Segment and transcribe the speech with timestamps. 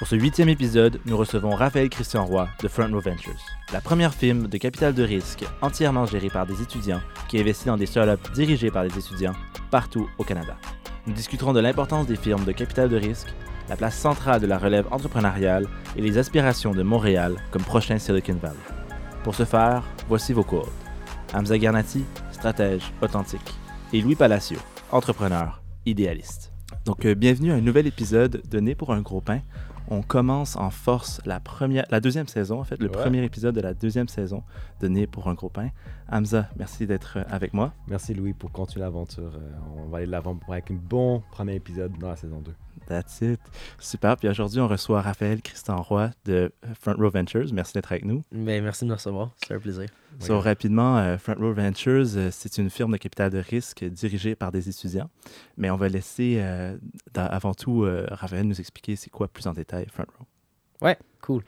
[0.00, 3.36] Pour ce huitième épisode, nous recevons Raphaël Christian Roy de Front Row Ventures,
[3.70, 7.76] la première firme de capital de risque entièrement gérée par des étudiants qui investit dans
[7.76, 9.34] des startups dirigées par des étudiants
[9.70, 10.56] partout au Canada.
[11.06, 13.28] Nous discuterons de l'importance des firmes de capital de risque,
[13.68, 18.38] la place centrale de la relève entrepreneuriale et les aspirations de Montréal comme prochain Silicon
[18.40, 18.56] Valley.
[19.22, 20.64] Pour ce faire, voici vos codes.
[21.34, 23.52] Hamza Garnati, stratège authentique,
[23.92, 24.56] et Louis Palacio,
[24.92, 26.50] entrepreneur idéaliste.
[26.86, 29.40] Donc, euh, bienvenue à un nouvel épisode de Né pour un gros pain
[29.90, 33.60] on commence en force la première, la deuxième saison, en fait, le premier épisode de
[33.60, 34.44] la deuxième saison
[34.80, 35.70] de Né pour un gros pain.
[36.10, 37.72] Hamza, merci d'être euh, avec moi.
[37.88, 39.32] Merci Louis pour continuer l'aventure.
[39.34, 42.52] Euh, on va aller de l'avant avec un bon premier épisode dans la saison 2.
[42.90, 43.40] That's it.
[43.78, 44.16] Super.
[44.16, 47.46] Puis aujourd'hui, on reçoit Raphaël Christian Roy de Front Row Ventures.
[47.52, 48.24] Merci d'être avec nous.
[48.32, 49.30] Ben, merci de nous recevoir.
[49.46, 49.86] C'est un plaisir.
[50.18, 54.34] So, rapidement, euh, Front Row Ventures, euh, c'est une firme de capital de risque dirigée
[54.34, 55.08] par des étudiants.
[55.56, 56.76] Mais on va laisser euh,
[57.14, 60.26] avant tout Raphaël nous expliquer c'est quoi plus en détail Front Row.
[60.82, 61.44] Ouais, cool.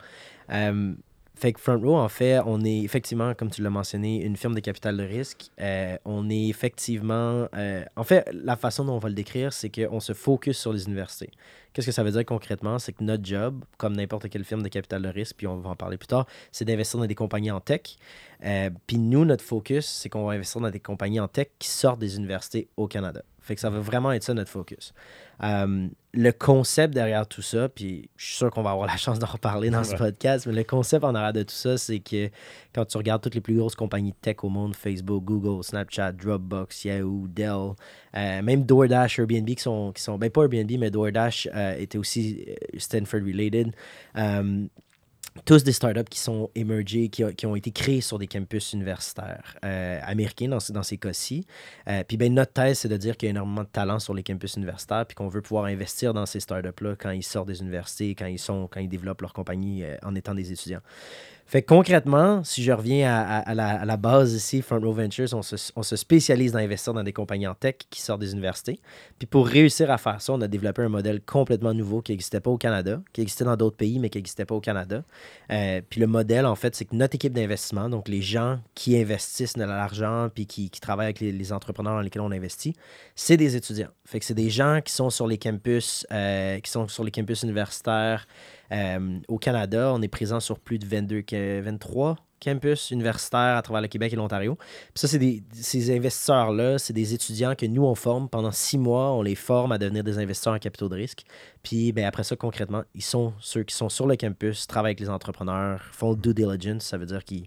[1.42, 4.54] Fait que Front Row, en fait, on est effectivement, comme tu l'as mentionné, une firme
[4.54, 5.50] de capital de risque.
[5.60, 7.48] Euh, on est effectivement.
[7.56, 10.72] Euh, en fait, la façon dont on va le décrire, c'est qu'on se focus sur
[10.72, 11.32] les universités.
[11.72, 12.78] Qu'est-ce que ça veut dire concrètement?
[12.78, 15.70] C'est que notre job, comme n'importe quelle firme de capital de risque, puis on va
[15.70, 17.96] en parler plus tard, c'est d'investir dans des compagnies en tech.
[18.44, 21.66] Euh, puis nous, notre focus, c'est qu'on va investir dans des compagnies en tech qui
[21.66, 23.24] sortent des universités au Canada.
[23.40, 24.94] Fait que ça va vraiment être ça notre focus.
[25.44, 29.18] Euh, le concept derrière tout ça, puis je suis sûr qu'on va avoir la chance
[29.18, 32.28] d'en reparler dans ce podcast, mais le concept en arrière de tout ça, c'est que
[32.74, 36.84] quand tu regardes toutes les plus grosses compagnies tech au monde, Facebook, Google, Snapchat, Dropbox,
[36.84, 37.72] Yahoo, Dell,
[38.14, 41.96] euh, même DoorDash, Airbnb, qui sont, qui sont ben pas Airbnb, mais DoorDash euh, était
[41.96, 42.44] aussi
[42.76, 43.72] Stanford related
[45.44, 49.98] tous des startups qui sont émergés, qui, ont été créés sur des campus universitaires euh,
[50.04, 51.46] américains dans, dans ces cas-ci.
[51.88, 54.14] Euh, puis ben, notre thèse, c'est de dire qu'il y a énormément de talent sur
[54.14, 57.60] les campus universitaires, puis qu'on veut pouvoir investir dans ces startups-là quand ils sortent des
[57.60, 60.82] universités, quand ils, sont, quand ils développent leur compagnie euh, en étant des étudiants.
[61.46, 66.52] Fait concrètement, si je reviens à, la, base ici, Front Row Ventures, on se, spécialise
[66.52, 68.80] dans investir dans des compagnies en tech qui sortent des universités.
[69.18, 72.40] Puis pour réussir à faire ça, on a développé un modèle complètement nouveau qui n'existait
[72.40, 75.02] pas au Canada, qui existait dans d'autres pays, mais qui n'existait pas au Canada.
[75.50, 78.96] Euh, puis le modèle, en fait, c'est que notre équipe d'investissement, donc les gens qui
[78.96, 82.74] investissent de l'argent puis qui, travaillent avec les, entrepreneurs dans lesquels on investit,
[83.14, 83.90] c'est des étudiants.
[84.06, 87.10] Fait que c'est des gens qui sont sur les campus, euh, qui sont sur les
[87.10, 88.26] campus universitaires.
[88.70, 91.24] Euh, au Canada, on est présent sur plus de 22,
[91.62, 94.58] 23 campus universitaires à travers le Québec et l'Ontario.
[94.94, 99.12] ça, c'est des, ces investisseurs-là, c'est des étudiants que nous, on forme pendant six mois.
[99.12, 101.22] On les forme à devenir des investisseurs en capitaux de risque.
[101.62, 105.00] Puis ben, après ça, concrètement, ils sont ceux qui sont sur le campus, travaillent avec
[105.00, 106.82] les entrepreneurs, font due diligence.
[106.84, 107.46] Ça veut dire qu'ils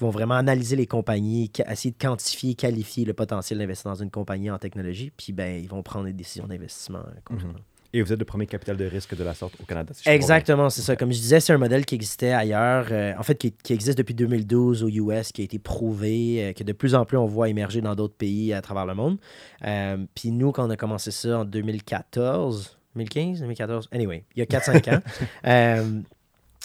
[0.00, 4.50] vont vraiment analyser les compagnies, essayer de quantifier, qualifier le potentiel d'investir dans une compagnie
[4.50, 5.12] en technologie.
[5.16, 7.00] Puis ben, ils vont prendre des décisions d'investissement.
[7.00, 7.54] Euh, mhm.
[7.94, 9.92] Et vous êtes le premier capital de risque de la sorte au Canada.
[10.06, 10.96] Exactement, c'est ça.
[10.96, 14.14] Comme je disais, c'est un modèle qui existait ailleurs, euh, en fait, qui, existe depuis
[14.14, 17.50] 2012 aux US, qui a été prouvé, euh, que de plus en plus on voit
[17.50, 19.18] émerger dans d'autres pays à travers le monde.
[19.66, 24.42] Euh, puis nous, quand on a commencé ça en 2014, 2015, 2014, anyway, il y
[24.42, 26.02] a 4-5 ans.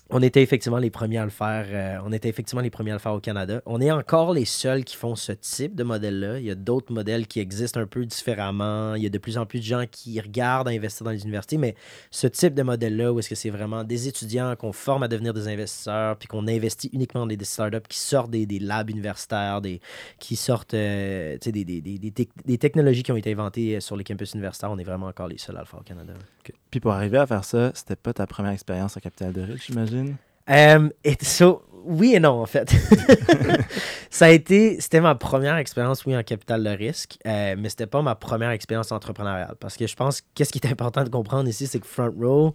[0.10, 1.66] On était effectivement les premiers à le faire.
[1.70, 3.62] Euh, on était effectivement les premiers à le faire au Canada.
[3.66, 6.40] On est encore les seuls qui font ce type de modèle-là.
[6.40, 8.96] Il y a d'autres modèles qui existent un peu différemment.
[8.96, 11.24] Il y a de plus en plus de gens qui regardent à investir dans les
[11.24, 11.76] universités, mais
[12.10, 15.34] ce type de modèle-là, où est-ce que c'est vraiment des étudiants qu'on forme à devenir
[15.34, 19.82] des investisseurs, puis qu'on investit uniquement dans des startups qui sortent des, labs universitaires, des,
[20.20, 24.84] qui sortent euh, des, technologies qui ont été inventées sur les campus universitaires, on est
[24.84, 26.14] vraiment encore les seuls à le faire au Canada.
[26.80, 30.16] Pour arriver à faire ça, c'était pas ta première expérience à Capital de Riche, j'imagine?
[31.22, 32.70] So, oui et non, en fait.
[34.10, 37.88] ça a été, c'était ma première expérience, oui, en capital de risque, euh, mais c'était
[37.88, 39.56] pas ma première expérience entrepreneuriale.
[39.60, 42.54] Parce que je pense, qu'est-ce qui est important de comprendre ici, c'est que Front Row,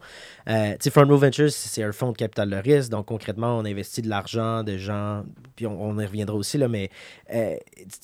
[0.48, 2.90] euh, tu sais, Front Row Ventures, c'est un fonds de capital de risque.
[2.90, 5.24] Donc, concrètement, on investit de l'argent de gens,
[5.56, 6.90] puis on, y reviendra aussi, là, mais
[7.32, 7.56] euh,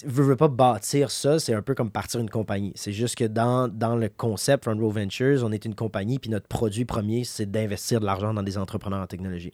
[0.05, 2.73] veux, veux pas bâtir ça, c'est un peu comme partir une compagnie.
[2.75, 6.31] C'est juste que dans, dans le concept Front Row Ventures, on est une compagnie, puis
[6.31, 9.53] notre produit premier, c'est d'investir de l'argent dans des entrepreneurs en technologie.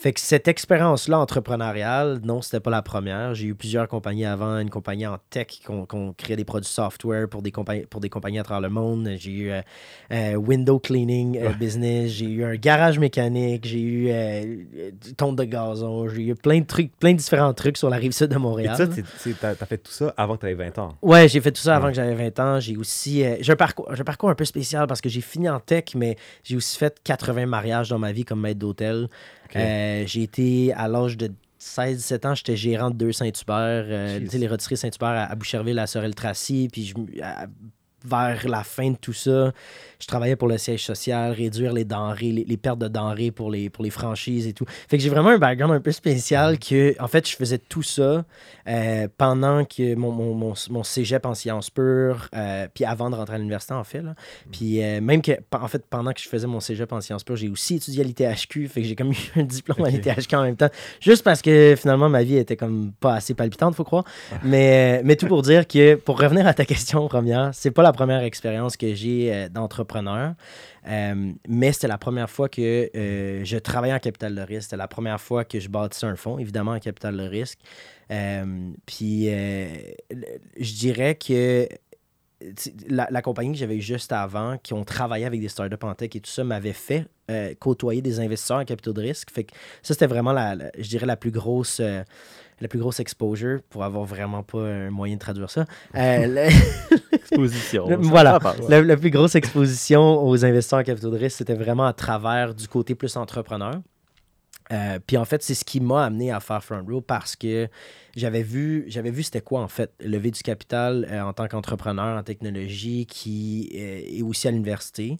[0.00, 0.60] Fait que cette expérience
[1.02, 3.34] expérience-là entrepreneuriale, non, c'était pas la première.
[3.34, 7.28] J'ai eu plusieurs compagnies avant, une compagnie en tech qu'on qu'on créait des produits software
[7.28, 9.10] pour des, compagnies, pour des compagnies à travers le monde.
[9.18, 9.60] J'ai eu euh,
[10.12, 15.44] euh, window cleaning euh, business, j'ai eu un garage mécanique, j'ai eu du tonte de
[15.44, 18.36] gazon, j'ai eu plein de trucs, plein de différents trucs sur la rive sud de
[18.36, 18.76] Et Montréal.
[18.76, 20.94] ça, c'est- c'est- t'as as fait tout ça avant que tu aies 20 ans.
[21.02, 21.92] Ouais, j'ai fait tout ça avant Ouais.
[21.92, 22.58] que j'avais 20 ans.
[22.58, 23.22] J'ai aussi.
[23.40, 25.94] j'ai un, parcours, j'ai un parcours un peu spécial parce que j'ai fini en tech,
[25.94, 29.08] mais j'ai aussi fait 80 mariages dans ma vie comme maître d'hôtel.
[29.90, 34.48] Euh, j'ai été à l'âge de 16-17 ans, j'étais gérant de deux Saint-Hubert, euh, les
[34.48, 36.68] rôtisseries Saint-Hubert à, à Boucherville, à Sorel-Tracy.
[36.72, 37.46] Puis je m- à-
[38.04, 39.52] vers la fin de tout ça,
[40.00, 43.50] je travaillais pour le siège social, réduire les denrées, les, les pertes de denrées pour
[43.50, 44.64] les, pour les franchises et tout.
[44.88, 47.82] Fait que j'ai vraiment un background un peu spécial que, en fait, je faisais tout
[47.82, 48.24] ça
[48.66, 53.16] euh, pendant que mon, mon, mon, mon cégep en sciences pures, euh, puis avant de
[53.16, 54.00] rentrer à l'université, en fait.
[54.00, 54.14] Là.
[54.50, 57.36] Puis euh, même que, en fait, pendant que je faisais mon cégep en sciences pures,
[57.36, 60.42] j'ai aussi étudié à l'ITHQ, fait que j'ai comme eu un diplôme à l'ITHQ en
[60.42, 60.70] même temps,
[61.00, 64.04] juste parce que finalement, ma vie était comme pas assez palpitante, faut croire.
[64.42, 67.89] Mais, mais tout pour dire que, pour revenir à ta question première, c'est pas la
[67.92, 70.34] première expérience que j'ai euh, d'entrepreneur.
[70.88, 74.62] Euh, mais c'était la première fois que euh, je travaillais en capital de risque.
[74.62, 77.58] C'était la première fois que je bâtissais un fonds, évidemment en capital de risque.
[78.86, 81.68] Puis je dirais que
[82.88, 86.10] la, la compagnie que j'avais juste avant, qui ont travaillé avec des startups en tech
[86.14, 87.06] et tout ça, m'avait fait
[87.60, 89.30] côtoyer des investisseurs en capitaux de risque.
[89.30, 89.52] Fait que
[89.82, 91.80] ça, c'était vraiment, la, la- je dirais, la plus grosse.
[92.60, 95.64] La plus grosse exposure, pour avoir vraiment pas un moyen de traduire ça.
[95.96, 96.50] Euh,
[97.12, 97.88] Exposition.
[97.88, 98.38] Le- voilà.
[98.68, 102.68] la plus grosse exposition aux investisseurs en capitaux de risque, c'était vraiment à travers du
[102.68, 103.74] côté plus entrepreneur.
[104.72, 107.66] Euh, puis en fait, c'est ce qui m'a amené à faire Front Row parce que
[108.16, 112.18] j'avais vu, j'avais vu c'était quoi en fait, lever du capital euh, en tant qu'entrepreneur
[112.18, 115.16] en technologie qui euh, est aussi à l'université.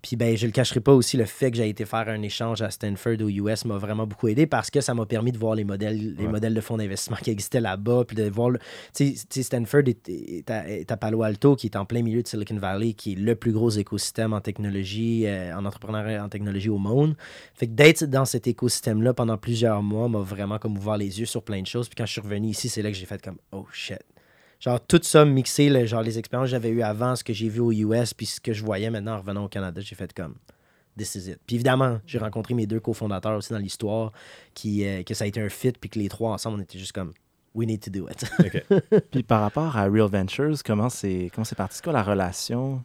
[0.00, 2.62] Puis ben, je le cacherai pas aussi, le fait que j'ai été faire un échange
[2.62, 5.56] à Stanford aux US m'a vraiment beaucoup aidé parce que ça m'a permis de voir
[5.56, 6.30] les modèles, les Ouais.
[6.30, 8.58] modèles de fonds d'investissement qui existaient là-bas, puis de voir tu
[8.92, 12.02] sais- tu sais, Stanford est, est à, est à Palo Alto, qui est en plein
[12.02, 16.24] milieu de Silicon Valley, qui est le plus gros écosystème en technologie, euh, en entrepreneuriat
[16.24, 17.16] en technologie au monde.
[17.54, 21.26] Fait que d'être dans cet écosystème-là pendant plusieurs mois m'a vraiment comme ouvert les yeux
[21.26, 21.88] sur plein de choses.
[21.88, 24.02] Puis quand je suis revenu ici, c'est là que j'ai fait comme oh shit.
[24.60, 27.60] Genre tout ça mixé, genre les expériences que j'avais eues avant, ce que j'ai vu
[27.60, 30.34] aux US, puis ce que je voyais maintenant en revenant au Canada, j'ai fait comme
[30.96, 31.38] this is it.
[31.46, 34.12] Puis évidemment, j'ai rencontré mes deux cofondateurs aussi dans l'histoire,
[34.54, 36.78] qui euh, que ça a été un fit, puis que les trois ensemble, on était
[36.78, 37.12] juste comme
[37.54, 38.24] we need to do it.
[38.40, 39.00] OK.
[39.10, 41.76] Puis par rapport à Real Ventures, comment c'est comment c'est parti?
[41.76, 42.82] C'est quoi la relation?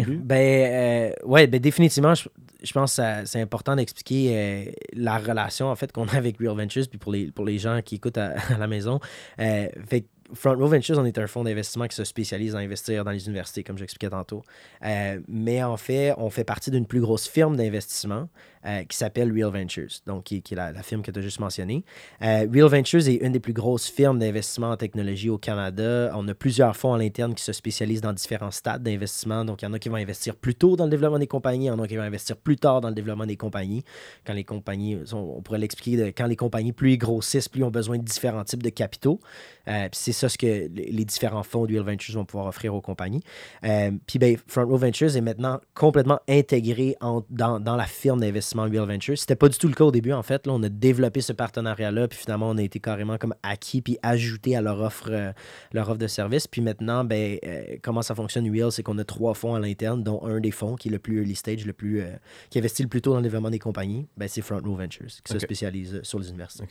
[0.00, 0.16] début?
[0.18, 2.28] ben, euh, ouais, ben définitivement, je,
[2.62, 6.38] je pense que ça- c'est important d'expliquer euh, la relation en fait qu'on a avec
[6.38, 9.00] Real Ventures, puis pour les, pour les gens qui écoutent à, à la maison.
[9.40, 12.58] Euh, fait que Front Row Ventures, on est un fonds d'investissement qui se spécialise à
[12.58, 14.42] investir dans les universités, comme j'expliquais tantôt.
[14.84, 18.28] Euh, mais en fait, on fait partie d'une plus grosse firme d'investissement
[18.66, 21.84] euh, qui s'appelle Real Ventures, donc qui, est la, firme que tu as juste mentionnée.
[22.22, 26.10] Euh, Real Ventures est une des plus grosses firmes d'investissement en technologie au Canada.
[26.14, 29.44] On a plusieurs fonds à l'interne qui se spécialisent dans différents stades d'investissement.
[29.44, 31.66] Donc, il y en a qui vont investir plus tôt dans le développement des compagnies,
[31.66, 33.84] il y en a qui vont investir plus tard dans le développement des compagnies.
[34.26, 37.98] Quand les compagnies, on pourrait l'expliquer, quand les compagnies plus grossissent, plus ils ont besoin
[37.98, 39.20] de différents types de capitaux.
[39.68, 42.74] Euh, puis c'est ça ce que les différents fonds de Real Ventures vont pouvoir offrir
[42.74, 43.22] aux compagnies.
[43.64, 48.20] Euh, puis ben, Front Row Ventures est maintenant complètement intégré en- dans, dans la firme
[48.20, 49.18] d'investissement Real Ventures.
[49.18, 50.46] C'était pas du tout le cas au début, en fait.
[50.46, 53.98] Là, on a développé ce partenariat-là, puis finalement, on a été carrément comme acquis, puis
[54.02, 55.32] ajouté à leur offre, euh,
[55.72, 56.46] leur offre de service.
[56.46, 60.02] Puis maintenant, ben, euh, comment ça fonctionne Real, c'est qu'on a trois fonds à l'interne,
[60.02, 62.02] dont un des fonds qui est le plus early stage, le plus,
[62.50, 65.06] qui investit le plus tôt dans le développement des compagnies, ben, c'est Front Row Ventures,
[65.06, 66.64] qui se spécialise sur les universités.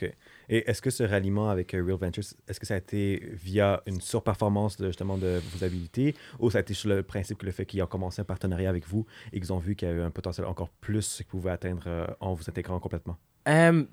[0.50, 3.81] Et est-ce que ce ralliement avec euh, Real Ventures, est-ce que ça a été via
[3.85, 7.45] une surperformance de, justement de vos habilités ou ça a été sur le principe que
[7.45, 9.91] le fait qu'ils ont commencé un partenariat avec vous et qu'ils ont vu qu'il y
[9.91, 13.17] avait un potentiel encore plus qu'ils pouvaient atteindre euh, en vous intégrant complètement?
[13.47, 13.83] Euh,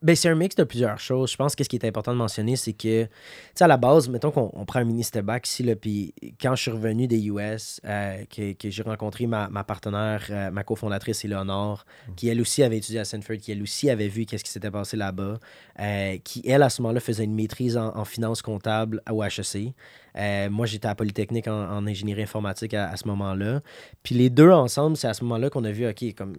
[0.00, 1.32] ben, c'est un mix de plusieurs choses.
[1.32, 3.10] Je pense que ce qui est important de mentionner, c'est que, tu
[3.54, 6.54] sais, à la base, mettons qu'on on prend un mini step back ici, puis quand
[6.54, 10.62] je suis revenu des US, euh, que, que j'ai rencontré ma, ma partenaire, euh, ma
[10.62, 11.84] cofondatrice Éléonore,
[12.16, 14.70] qui elle aussi avait étudié à Stanford, qui elle aussi avait vu qu'est-ce qui s'était
[14.70, 15.38] passé là-bas,
[15.80, 19.74] euh, qui elle, à ce moment-là, faisait une maîtrise en, en finance comptable au HEC.
[20.18, 23.60] Euh, moi, j'étais à Polytechnique en, ingénierie informatique à, ce moment-là.
[24.02, 26.36] Puis les deux ensemble, c'est à ce moment-là qu'on a vu, OK, comme,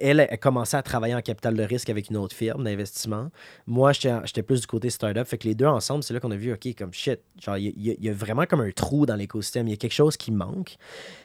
[0.00, 3.30] elle a commencé à travailler en capital de risque avec une autre firme d'investissement.
[3.66, 5.26] Moi, j'étais plus du côté startup.
[5.26, 7.72] Fait que les deux ensemble, c'est là qu'on a vu, OK, comme shit, genre, il
[7.76, 9.66] y, a- vraiment comme un trou dans l'écosystème.
[9.68, 10.76] Il y a quelque chose qui manque.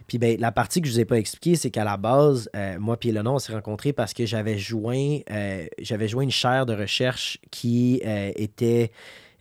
[0.07, 2.77] Puis ben, la partie que je vous ai pas expliquée, c'est qu'à la base, euh,
[2.79, 6.65] moi et Eleanor, on s'est rencontrés parce que j'avais joint, euh, j'avais joint une chaire
[6.65, 8.01] de recherche qui
[8.35, 8.91] était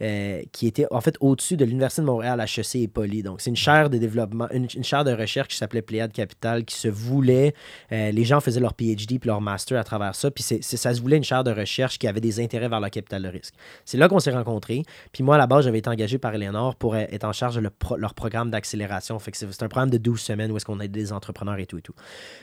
[0.05, 3.23] euh, qui était en fait au-dessus de l'Université de Montréal, HEC et Poly.
[3.23, 6.65] Donc, c'est une chaire de développement, une, une chaire de recherche qui s'appelait Pléiade Capital,
[6.65, 7.55] qui se voulait.
[7.91, 10.31] euh, les gens faisaient leur PhD puis leur master à travers ça.
[10.31, 12.89] Puis c'est, ça se voulait une chaire de recherche qui avait des intérêts vers le
[12.91, 13.55] capital de risque.
[13.85, 14.83] C'est là qu'on s'est rencontrés.
[15.13, 17.55] Puis moi, à la base, j'avais été engagé par Eleanor pour euh, être en charge
[17.57, 19.19] de le pro- leur programme d'accélération.
[19.19, 21.67] Fait que c'est, un programme de 12 semaines où est-ce qu'on aide des entrepreneurs et
[21.67, 21.95] tout et tout.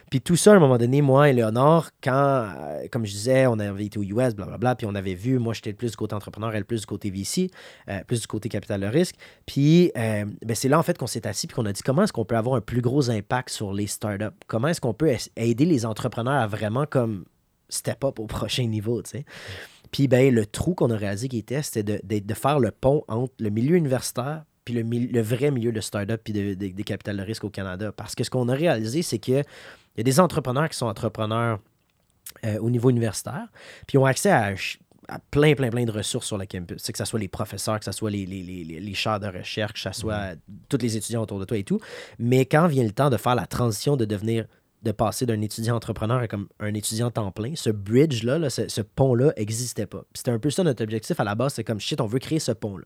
[0.10, 2.14] Puis tout ça, à un moment donné, moi et Léonore, quand,
[2.58, 5.54] euh, comme je disais, on avait été aux US, blablabla, puis on avait vu, moi
[5.54, 7.50] j'étais plus du côté entrepreneur, elle plus du côté VC,
[7.90, 9.16] euh, plus du côté capital de risque.
[9.46, 12.04] Puis euh, ben, c'est là en fait qu'on s'est assis puis qu'on a dit comment
[12.04, 14.36] est-ce qu'on peut avoir un plus gros impact sur les startups?
[14.48, 17.26] Comment est-ce qu'on peut aider les entrepreneurs à vraiment comme
[17.70, 19.26] step up au prochain niveau, tu sais?
[19.92, 23.34] Puis ben, le trou qu'on a réalisé qui était, c'était de, faire le pont entre
[23.40, 27.24] le milieu universitaire puis le, vrai milieu de start-up puis de- de- des capitales de
[27.24, 27.92] risque au Canada.
[27.92, 29.42] Parce que ce qu'on a réalisé, c'est que
[29.96, 31.60] il y a des entrepreneurs qui sont entrepreneurs
[32.46, 33.48] euh, au niveau universitaire,
[33.88, 34.54] puis ont accès à,
[35.12, 36.78] à plein, plein, plein de ressources sur le campus.
[36.82, 39.28] C'est que ce soit les professeurs, que ce soit les, les, les, les- chaires de
[39.28, 40.36] recherche, que ce soit
[40.70, 41.80] tous les étudiants autour de toi et tout.
[42.18, 44.46] Mais quand vient le temps de faire la transition de devenir
[44.84, 48.68] de passer d'un étudiant entrepreneur à comme un étudiant temps plein, ce bridge-là, là, ce,
[48.68, 50.00] ce pont-là n'existait pas.
[50.00, 52.18] Puis C'était un peu ça notre objectif à la base, c'est comme shit, on veut
[52.18, 52.86] créer ce pont-là.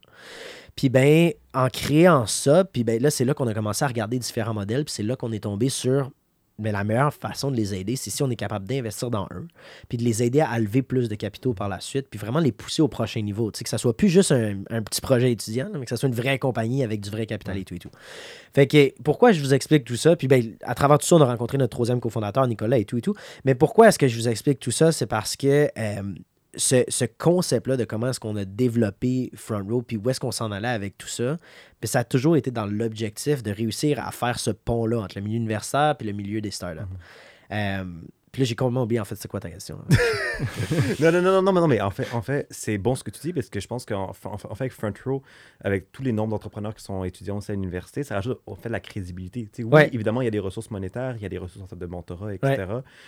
[0.76, 4.20] Puis ben, en créant ça, puis ben là, c'est là qu'on a commencé à regarder
[4.20, 6.12] différents modèles, puis c'est là qu'on est tombé sur
[6.58, 9.48] mais la meilleure façon de les aider, c'est si on est capable d'investir dans eux,
[9.90, 12.52] puis de les aider à lever plus de capitaux par la suite, puis vraiment les
[12.52, 13.52] pousser au prochain niveau.
[13.52, 15.98] Tu sais, que ça soit plus juste un, un petit projet étudiant, mais que ça
[15.98, 17.92] soit une vraie compagnie avec du vrai capital et tout et tout.
[18.54, 20.16] Fait que pourquoi je vous explique tout ça?
[20.16, 22.98] Puis ben, à travers tout ça, on a rencontré notre troisième cofondateur, Nicolas, et tout
[22.98, 23.16] et tout.
[23.44, 24.92] Mais pourquoi est-ce que je vous explique tout ça?
[24.92, 26.02] C'est parce que euh,
[26.56, 30.32] ce, ce concept-là de comment est-ce qu'on a développé Front Row, puis où est-ce qu'on
[30.32, 31.38] s'en allait avec tout ça,
[31.80, 35.24] puis ça a toujours été dans l'objectif de réussir à faire ce pont-là entre le
[35.24, 36.82] milieu universitaire et le milieu des startups.
[37.52, 37.84] Euh,
[38.36, 39.80] puis là, j'ai complètement oublié, en fait, c'est quoi ta question?
[41.00, 43.10] non, non, non, non, non, non, mais en fait, en fait c'est bon ce que
[43.10, 45.22] tu dis parce que je pense qu'en en fait, avec Front Row,
[45.62, 48.74] avec tous les nombres d'entrepreneurs qui sont étudiants à l'université, ça rajoute en fait de
[48.74, 49.44] la crédibilité.
[49.46, 49.90] Tu sais, oui, Ouais.
[49.94, 51.86] évidemment, il y a des ressources monétaires, il y a des ressources en termes de
[51.86, 52.66] mentorat, etc.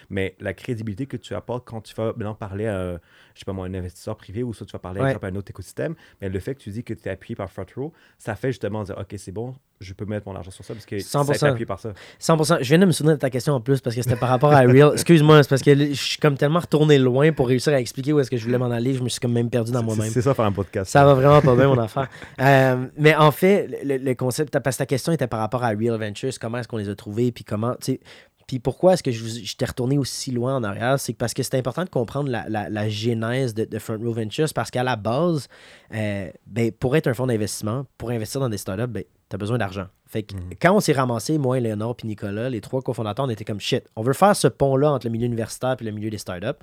[0.10, 2.94] Mais la crédibilité que tu apportes quand tu vas maintenant parler à,
[3.34, 5.08] je sais pas moi, un investisseur privé ou soit tu vas parler Ouais.
[5.10, 7.36] exemple, à un autre écosystème, mais le fait que tu dis que tu es appuyé
[7.36, 10.52] par Front Row, ça fait justement dire, OK, c'est bon, je peux mettre mon argent
[10.52, 11.46] sur ça parce que ça a été 100%.
[11.50, 11.94] appuyé par ça.
[12.20, 12.58] 100%.
[12.62, 14.52] Je viens de me souvenir de ta question en plus parce que c'était par rapport
[14.52, 14.92] à Real.
[14.94, 18.20] Excuse-moi, c'est parce que je suis comme tellement retourné loin pour réussir à expliquer où
[18.20, 18.94] est-ce que je voulais m'en aller.
[18.94, 20.10] Je me suis comme même perdu dans moi-même.
[20.10, 20.92] C'est ça faire un podcast.
[20.92, 22.08] Ça va vraiment pas bien, mon affaire.
[22.40, 25.70] Euh, mais en fait, le, le concept, parce que ta question était par rapport à
[25.70, 28.00] Real Ventures, comment est-ce qu'on les a trouvés, puis comment, tu sais,
[28.48, 31.56] puis pourquoi est-ce que je, t'ai retourné aussi loin en arrière, c'est parce que c'est
[31.58, 34.96] important de comprendre la, la- la genèse de, de Front Row Ventures, parce qu'à la
[34.96, 35.48] base,
[35.94, 39.38] euh, ben, pour être un fonds d'investissement, pour investir dans des startups, ben, tu as
[39.38, 39.88] besoin d'argent.
[40.06, 43.44] Fait que quand on s'est ramassé, moi, Léonard puis Nicolas, les trois cofondateurs, on était
[43.44, 43.84] comme shit.
[43.98, 46.58] On veut faire ce pont-là entre le milieu universitaire et le milieu des startups.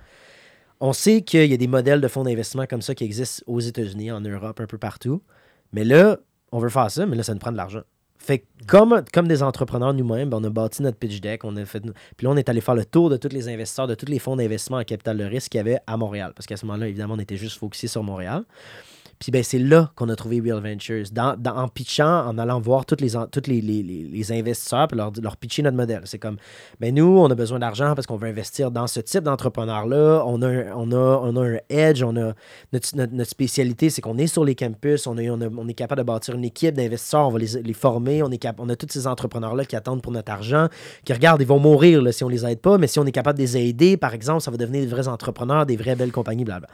[0.81, 3.61] On sait qu'il y a des modèles de fonds d'investissement comme ça qui existent aux
[3.61, 5.23] États-Unis, en Europe, un peu partout.
[5.73, 6.17] Mais là,
[6.53, 7.83] on veut faire ça, mais là, ça nous prend de l'argent.
[8.25, 11.57] Fait que comme, comme des entrepreneurs nous-mêmes, ben, on a bâti notre pitch deck, on
[11.57, 11.81] a fait.
[11.81, 14.19] Puis là, on est allé faire le tour de tous les investisseurs, de tous les
[14.19, 16.33] fonds d'investissement en capital de risque qu'il y avait à Montréal.
[16.35, 18.45] Parce qu'à ce moment-là, évidemment, on était juste focusé sur Montréal.
[19.31, 21.05] Ben, c'est là qu'on a trouvé Real Ventures.
[21.13, 25.13] Dans, en pitchant, en allant voir tous les, tous les, les- les- investisseurs puis leur,
[25.23, 26.03] leur pitcher notre modèle.
[26.05, 26.37] C'est comme,
[26.81, 30.25] ben nous, on a besoin d'argent parce qu'on veut investir dans ce type d'entrepreneur-là.
[30.27, 32.33] On a, un, on, a, on a un edge, on a
[32.73, 35.75] notre, notre- spécialité, c'est qu'on est sur les campus, on, est- on, a- on est
[35.75, 38.69] capable de bâtir une équipe d'investisseurs, on va les, les former, on, est cap- on
[38.69, 40.69] a tous ces entrepreneurs-là qui attendent pour notre argent,
[41.05, 43.39] qui regardent, ils vont mourir si on les aide pas, mais si on est capable
[43.39, 46.45] de les aider, par exemple, ça va devenir des vrais entrepreneurs, des vraies belles compagnies,
[46.45, 46.69] blablabla.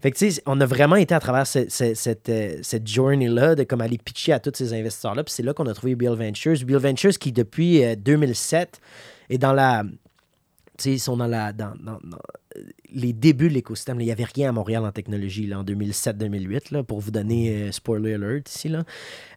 [0.00, 2.86] Fait que, tu sais, on a vraiment été à travers ce- ce- cette, euh, cette
[2.86, 5.24] journey-là de comme aller pitcher à tous ces investisseurs-là.
[5.24, 6.54] Puis c'est là qu'on a trouvé Bill Ventures.
[6.64, 8.80] Bill Ventures qui, depuis euh, 2007,
[9.30, 9.82] est dans la.
[10.78, 11.98] Tu sais, ils sont dans, la, euh,
[12.92, 14.00] les débuts de l'écosystème.
[14.00, 17.50] Il n'y avait rien à Montréal en technologie là, en 2007-2008, là, pour vous donner
[17.52, 18.68] euh, spoiler alert ici.
[18.68, 18.84] Là.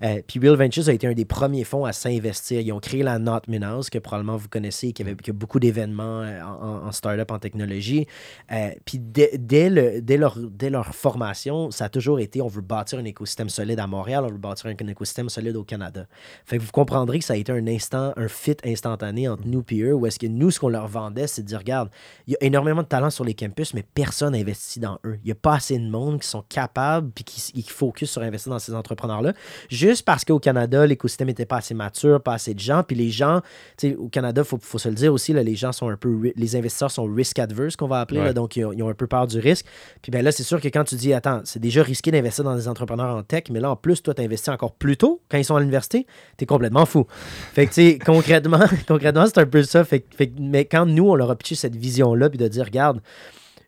[0.04, 2.62] Euh, puis Real Ventures a été un des premiers fonds à s'investir.
[2.62, 5.60] Ils ont créé la Not House, que probablement vous connaissez, qui, avait, qui a beaucoup
[5.60, 8.08] d'événements euh, en, startup, en technologie.
[8.52, 12.48] Euh, puis dès, dès le- dès leur, dès leur formation, ça a toujours été on
[12.48, 15.64] veut bâtir un écosystème solide à Montréal, on veut bâtir un, un écosystème solide au
[15.64, 16.06] Canada.
[16.46, 19.64] Fait que vous comprendrez que ça a été un instant, un fit instantané entre nous
[19.72, 21.90] et eux, où est-ce que nous, ce qu'on leur vendait, c'est de dire regarde,
[22.28, 25.18] il y a énormément de talents sur les campus, mais personne n'investit dans eux.
[25.24, 28.22] Il n'y a pas assez de monde qui sont capables puis qui, qui focus sur
[28.22, 29.34] investir dans ces entrepreneurs-là.
[29.70, 32.84] Juste parce qu'au Canada, l'écosystème n'était pas assez mature, pas assez de gens.
[32.84, 33.42] Puis les gens,
[33.78, 35.90] tu sais, au Canada, il faut, faut se le dire aussi, là, les gens sont
[35.90, 36.32] un peu.
[36.36, 38.20] Les investisseurs sont risk adverse, qu'on va appeler.
[38.20, 38.28] Ouais.
[38.28, 39.66] là, donc, ils ont, ils ont un peu peur du risque.
[40.02, 42.56] Puis ben là, c'est sûr que quand tu dis, attends, c'est déjà risqué d'investir dans
[42.56, 45.38] des entrepreneurs en tech, mais là, en plus, toi, tu investis encore plus tôt quand
[45.38, 46.06] ils sont à l'université,
[46.38, 47.06] tu es complètement fou.
[47.54, 49.84] Fait que, tu sais, concrètement, concrètement c'est un peu ça.
[49.84, 50.06] Fait,
[50.40, 52.99] mais quand nous, on leur a pitché cette vision-là, puis de dire, regarde,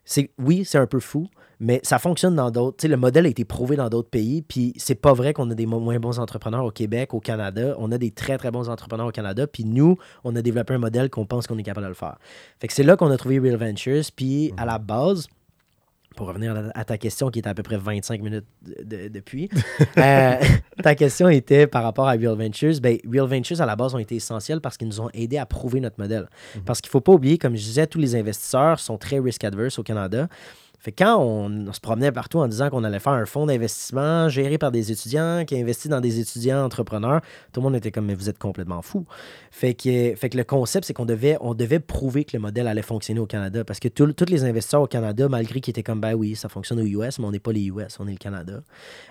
[0.04, 1.28] c'est oui, c'est un peu fou,
[1.64, 2.78] Mais ça fonctionne dans d'autres.
[2.78, 4.42] Tu sais, le modèle a été prouvé dans d'autres pays.
[4.42, 7.76] Puis c'est pas vrai qu'on a des mo- moins bons entrepreneurs au Québec, au Canada.
[7.78, 9.46] On a des très, très bons entrepreneurs au Canada.
[9.46, 12.18] Puis nous, on a développé un modèle qu'on pense qu'on est capable de le faire.
[12.60, 14.02] Fait que c'est là qu'on a trouvé Real Ventures.
[14.16, 15.28] Puis à la base,
[16.16, 19.48] pour revenir à- ta question qui est à peu près 25 minutes de- de- depuis,
[19.98, 20.34] euh,
[20.82, 22.74] ta question était par rapport à Real Ventures.
[22.82, 25.46] Ben, Real Ventures, à la base, ont été essentiels parce qu'ils nous ont aidés à
[25.46, 26.28] prouver notre modèle.
[26.64, 29.78] Parce qu'il ne faut pas oublier, comme je disais, tous les investisseurs sont très risk-adverse
[29.78, 30.28] au Canada.
[30.82, 34.28] Fait que quand on, se promenait partout en disant qu'on allait faire un fonds d'investissement
[34.28, 37.20] géré par des étudiants, qui investit dans des étudiants entrepreneurs,
[37.52, 39.06] tout le monde était comme, mais vous êtes complètement fou.
[39.52, 41.38] Fait que, fait que le concept, c'est qu'on devait,
[41.78, 43.64] prouver que le modèle allait fonctionner au Canada.
[43.64, 46.80] Parce que tous les investisseurs au Canada, malgré qu'ils étaient comme, ben oui, ça fonctionne
[46.80, 48.64] aux US, mais on n'est pas les US, on est le Canada.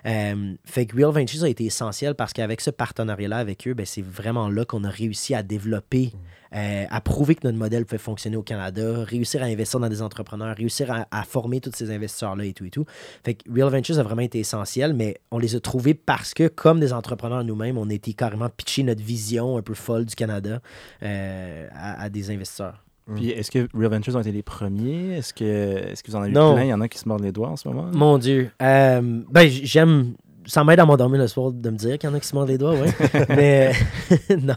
[0.05, 3.85] Euh, fait que Real Ventures a été essentiel parce qu'avec ce partenariat-là avec eux, ben,
[3.85, 6.11] c'est vraiment là qu'on a réussi à développer,
[6.55, 10.01] euh, à prouver que notre modèle peut fonctionner au Canada, réussir à investir dans des
[10.01, 12.85] entrepreneurs, réussir à, à former tous ces investisseurs-là et tout et tout.
[13.23, 16.47] Fait que Real Ventures a vraiment été essentiel, mais on les a trouvés parce que,
[16.47, 20.15] comme des entrepreneurs nous-mêmes, on a été carrément pitcher notre vision un peu folle du
[20.15, 20.61] Canada
[21.03, 22.83] euh, à, à des investisseurs.
[23.15, 25.17] Puis est-ce que Real Ventures ont été les premiers?
[25.17, 26.53] Est-ce que, est-ce que vous en avez eu Non.
[26.53, 26.63] plein?
[26.63, 27.89] Il y en a qui se mordent les doigts en ce moment?
[27.91, 28.51] Mon Dieu.
[28.61, 30.13] Euh, ben, j'aime.
[30.45, 32.35] Ça m'aide à m'endormir le soir de me dire qu'il y en a qui se
[32.35, 32.89] mordent les doigts, oui.
[33.29, 33.71] Mais
[34.29, 34.55] non.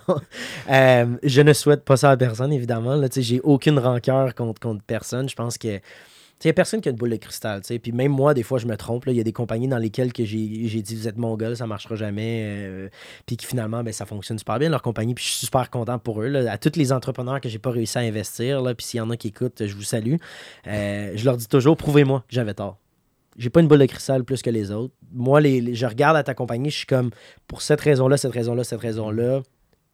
[0.71, 2.95] Euh, je ne souhaite pas ça à personne, évidemment.
[2.95, 5.29] Là, j'ai aucune rancœur contre, contre personne.
[5.29, 5.81] Je pense que.
[6.43, 7.63] Il n'y a personne qui a une boule de cristal.
[7.63, 7.79] tu sais.
[7.79, 9.05] Puis même moi, des fois, je me trompe.
[9.07, 11.55] Il y a des compagnies dans lesquelles que j'ai j'ai dit Vous êtes mon gars,
[11.55, 12.43] ça ne marchera jamais.
[12.45, 12.89] euh,
[13.25, 15.15] puis qui finalement, ben, ça fonctionne super bien, leur compagnie.
[15.15, 16.29] Puis je suis super content pour eux.
[16.29, 16.53] là.
[16.53, 19.09] À tous les entrepreneurs que j'ai pas réussi à investir, là, puis s'il y en
[19.09, 20.17] a qui écoutent, je vous salue.
[20.67, 22.79] Euh, je leur dis toujours Prouvez-moi que j'avais tort.
[23.37, 24.95] J'ai pas une boule de cristal plus que les autres.
[25.13, 27.11] Moi, les, je regarde à ta compagnie, je suis comme
[27.47, 29.43] pour cette raison-là, cette raison-là, cette raison-là,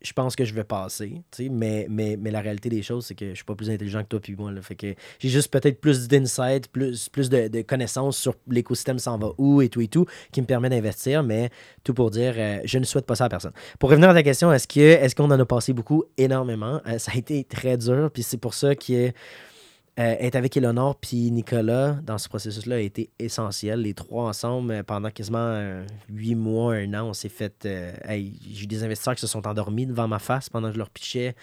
[0.02, 1.22] je pense que je vais passer.
[1.50, 4.08] Mais, mais, mais la réalité des choses, c'est que je suis pas plus intelligent que
[4.08, 4.50] toi puis moi.
[4.50, 4.62] Là.
[4.62, 9.18] Fait que j'ai juste peut-être plus d'insight, plus, plus de, de connaissances sur l'écosystème s'en
[9.18, 11.50] va où et tout et tout, qui me permet d'investir, mais
[11.84, 13.52] tout pour dire, euh, je ne souhaite pas ça à personne.
[13.78, 16.04] Pour revenir à ta question, est-ce que est-ce qu'on en a passé beaucoup?
[16.16, 16.80] Énormément.
[16.86, 19.12] Euh, ça a été très dur, puis c'est pour ça que
[20.00, 23.82] euh, être avec Eleonore puis Nicolas dans ce processus-là a été essentiel.
[23.82, 27.68] Les trois ensemble, euh, pendant quasiment euh, huit mois, un an, on s'est fait.
[27.68, 30.88] j'ai eu des investisseurs qui se sont endormis devant ma face pendant que je leur
[30.88, 31.34] pitchais.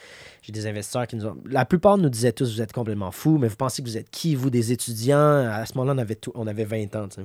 [0.42, 1.38] J'ai des investisseurs qui nous ont.
[1.46, 4.10] La plupart nous disaient tous Vous êtes complètement fous, mais vous pensez que vous êtes
[4.10, 5.46] qui, vous, des étudiants?
[5.48, 7.22] À ce moment-là, on avait, tout, on avait 20 ans, tu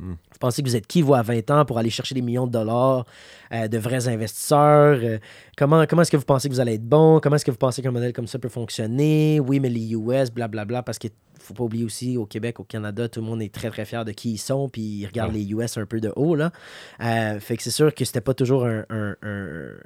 [0.00, 2.46] Vous pensez que vous êtes qui, vous, à 20 ans, pour aller chercher des millions
[2.46, 3.04] de dollars
[3.52, 4.98] euh, de vrais investisseurs?
[5.02, 5.18] Euh,
[5.56, 7.20] comment comment est-ce que vous pensez que vous allez être bon?
[7.20, 9.40] Comment est-ce que vous pensez qu'un modèle comme ça peut fonctionner?
[9.40, 13.08] Oui, mais les US, blablabla, parce qu'il faut pas oublier aussi, au Québec, au Canada,
[13.08, 15.48] tout le monde est très, très fier de qui ils sont, puis ils regardent les
[15.52, 16.50] US un peu de haut, là.
[17.02, 19.76] Euh, fait que c'est sûr que c'était pas toujours un- un- un-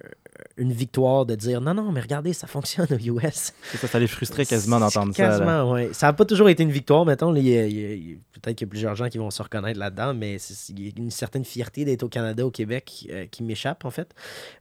[0.57, 3.53] une victoire de dire non, non, mais regardez, ça fonctionne aux US.
[3.75, 5.29] Ça, ça les frustrait quasiment d'entendre ça.
[5.29, 5.91] Quasiment, ouais.
[5.93, 7.33] Ça n'a pas toujours été une victoire, mettons.
[7.33, 10.37] Peut-être qu'il y a plusieurs gens qui vont se reconnaître là-dedans, mais
[10.69, 13.91] il y a une certaine fierté d'être au Canada, au Québec, euh, qui m'échappe, en
[13.91, 14.15] fait.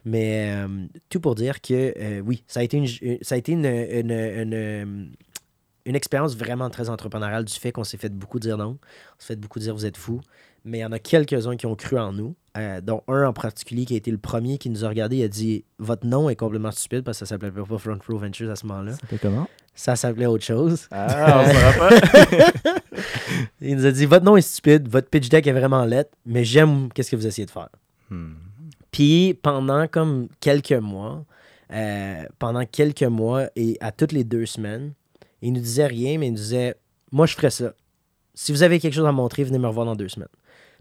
[0.06, 2.88] Mais euh, tout pour dire que, euh, oui, ça a été une,
[3.22, 5.12] ça a été une, une, une,
[5.86, 8.78] une expérience vraiment très entrepreneuriale du fait qu'on s'est fait beaucoup dire non.
[8.80, 10.22] On s'est fait beaucoup dire vous êtes fous.
[10.64, 13.34] Mais il y en a quelques-uns qui ont cru en nous, euh, dont un en
[13.34, 15.18] particulier qui a été le premier qui nous a regardé.
[15.18, 18.18] Il a dit Votre nom est complètement stupide parce que ça s'appelait pas Front Row
[18.18, 18.94] Ventures à ce moment-là.
[19.00, 19.48] C'était comment?
[19.74, 20.88] Ça s'appelait autre chose.
[20.92, 22.72] Ah, on saura pas.
[23.62, 26.44] Il nous a dit Votre nom est stupide, votre pitch deck est vraiment lettre, mais
[26.44, 27.70] j'aime qu'est-ce que vous essayez de faire.
[28.10, 28.34] Hmm.
[28.92, 31.24] Puis pendant comme quelques mois,
[31.72, 34.94] euh, pendant quelques mois et à toutes les deux semaines,
[35.42, 36.76] il nous disait rien, mais il nous disait
[37.12, 37.74] Moi, je ferais ça.
[38.34, 40.28] Si vous avez quelque chose à montrer, venez me revoir dans deux semaines.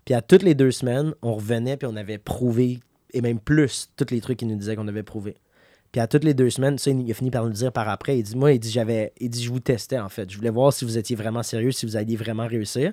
[0.05, 2.81] Puis à toutes les deux semaines, on revenait puis on avait prouvé,
[3.13, 5.37] et même plus, tous les trucs qu'il nous disait qu'on avait prouvé.
[5.93, 8.19] Puis à toutes les deux semaines, ça, il a fini par nous dire par après.
[8.19, 9.13] Il dit Moi, il dit, j'avais.
[9.19, 10.31] Il dit, je vous testais en fait.
[10.31, 12.93] Je voulais voir si vous étiez vraiment sérieux, si vous alliez vraiment réussir.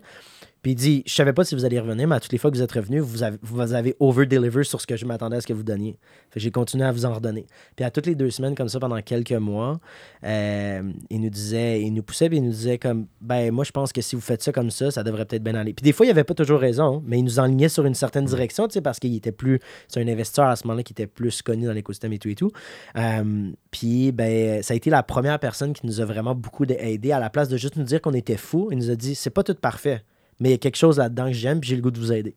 [0.68, 2.52] Puis il dit Je savais pas si vous alliez revenir, mais à toutes les fois
[2.52, 5.40] que vous êtes revenu, vous avez, vous avez over-deliver sur ce que je m'attendais à
[5.40, 5.98] ce que vous donniez.
[6.30, 7.48] Fait j'ai continué à vous en redonner.
[7.78, 9.80] Puis à toutes les deux semaines, comme ça, pendant quelques mois,
[10.26, 13.72] euh, il nous disait, il nous poussait, puis il nous disait comme Ben, moi, je
[13.72, 15.72] pense que si vous faites ça comme ça, ça devrait peut-être bien aller.
[15.72, 18.26] Puis des fois, il avait pas toujours raison, mais il nous enlignait sur une certaine
[18.26, 19.62] direction, tu sais, parce qu'il était plus.
[19.88, 22.36] C'est un investisseur à ce moment-là qui était plus connu dans l'écosystème et tout et
[22.36, 22.52] tout.
[22.98, 27.14] Euh, puis, ben, ça a été la première personne qui nous a vraiment beaucoup aidé
[27.14, 28.68] à la place de juste nous dire qu'on était fous.
[28.74, 30.04] Il nous a dit c'est pas tout parfait,
[30.40, 32.12] mais il y a quelque chose là-dedans que j'aime, puis j'ai le goût de vous
[32.12, 32.36] aider.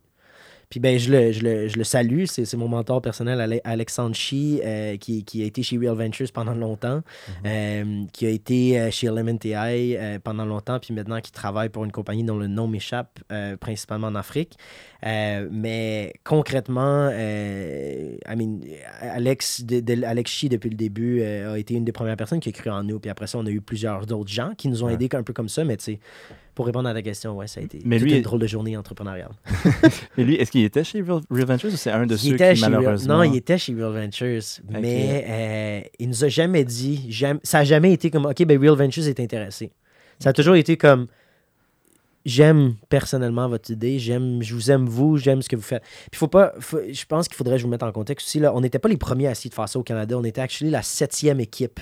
[0.68, 3.60] Puis ben, je le, je le, je le salue, c'est c'est mon mentor personnel, Ale-
[3.64, 7.02] Alex Sanchi, euh, qui, qui a été chez Real Ventures pendant longtemps,
[7.44, 11.70] euh, qui a été euh, chez Element AI euh, pendant longtemps, puis maintenant qui travaille
[11.70, 13.18] pour une compagnie dont le nom m'échappe,
[13.58, 14.56] principalement en Afrique.
[15.50, 18.60] Mais concrètement, I mean,
[19.00, 22.50] Alex, de, de- Alex Chi, depuis le début, a été une des premières personnes qui
[22.50, 23.00] a cru en nous.
[23.00, 24.94] Puis après ça, on a eu plusieurs autres gens qui nous ont Ouais.
[24.94, 26.00] aidés un peu comme ça, mais tu sais,
[26.60, 28.76] pour répondre à ta question, ouais, ça a été Mais lui une drôle de journée
[28.76, 29.30] entrepreneuriale.
[30.18, 32.36] Mais lui, est-ce qu'il était chez Real, Real Ventures ou c'est un de Il ceux
[32.36, 33.16] qui Real- malheureusement...
[33.16, 37.60] Non, il était chez Real Ventures, mais euh, il nous a jamais dit, jamais- ça
[37.60, 39.72] a jamais été comme, OK, ben Real Ventures est intéressé.
[40.18, 41.06] Ça a toujours été comme,
[42.26, 45.82] j'aime personnellement votre idée, j'aime, je vous aime vous, j'aime ce que vous faites.
[46.10, 48.38] Puis faut pas, faut- je pense qu'il faudrait que je vous mette en contexte aussi,
[48.40, 50.42] là, on n'était pas les premiers à essayer de faire ça au Canada, on était
[50.42, 51.80] actually la septième équipe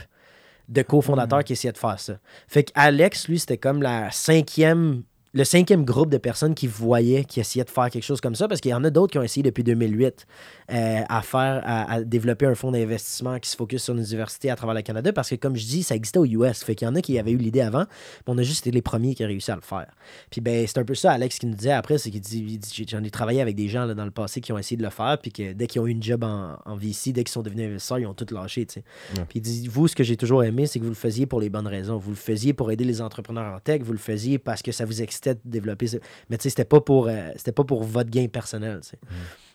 [0.69, 2.15] de cofondateurs qui essayait de faire ça.
[2.47, 5.03] Fait que Alex, lui, c'était comme la cinquième,
[5.35, 8.49] le cinquième groupe de personnes qui voyaient, qui essayaient de faire quelque chose comme ça,
[8.49, 10.27] parce qu'il y en a d'autres qui ont essayé depuis 2008
[10.71, 14.51] euh, à faire, à, à développer un fonds d'investissement qui se focus sur les universités
[14.51, 16.65] à travers le Canada, parce que comme je dis, ça existait aux US.
[16.65, 17.85] Fait qu'il y en a qui avaient eu l'idée avant,
[18.27, 19.87] mais on a juste été les premiers qui ont réussi à le faire.
[20.31, 23.05] Puis ben, c'est un peu ça, Alex, qui nous disait après, c'est qu'il dit, j'en
[23.05, 25.19] ai travaillé avec des gens là, dans le passé qui ont essayé de le faire,
[25.21, 27.67] puis que dès qu'ils ont eu une job en, en VC, dès qu'ils sont devenus
[27.67, 28.85] investisseurs, ils ont tout lâché, tu sais.
[29.17, 29.25] Ouais.
[29.29, 31.41] Puis il dit, vous, ce que j'ai toujours aimé, c'est que vous le faisiez pour
[31.41, 31.99] les bonnes raisons.
[31.99, 34.85] Vous le faisiez pour aider les entrepreneurs en tech, vous le faisiez parce que ça
[34.85, 35.99] vous excitait de développer ça.
[36.31, 38.99] Mais tu sais, c'était pas pour euh, c'était pas pour votre gain personnel, sais.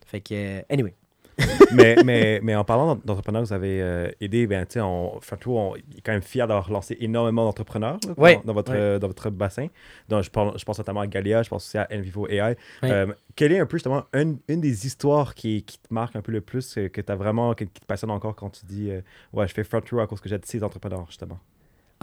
[0.05, 0.93] Fait que, euh, anyway.
[1.73, 5.55] mais, mais, mais en parlant d'entrepreneurs, vous avez euh, aidé, ben, tu sais, on, Frontour,
[5.55, 8.77] on est quand même fier d'avoir lancé énormément d'entrepreneurs là, dans, Ouais, dans votre, ouais.
[8.77, 9.67] euh, dans votre bassin.
[10.09, 12.41] Donc, je, parle, je pense notamment à Galia, je pense aussi à Envivo AI.
[12.41, 12.55] Ouais.
[12.83, 16.21] Euh, quelle est un peu justement une, une des histoires qui, qui te marque un
[16.21, 18.91] peu le plus, que tu as vraiment, qui, qui te passionne encore quand tu dis,
[19.33, 21.39] ouais, je fais Frontour à cause que j'aide ces entrepreneurs, justement.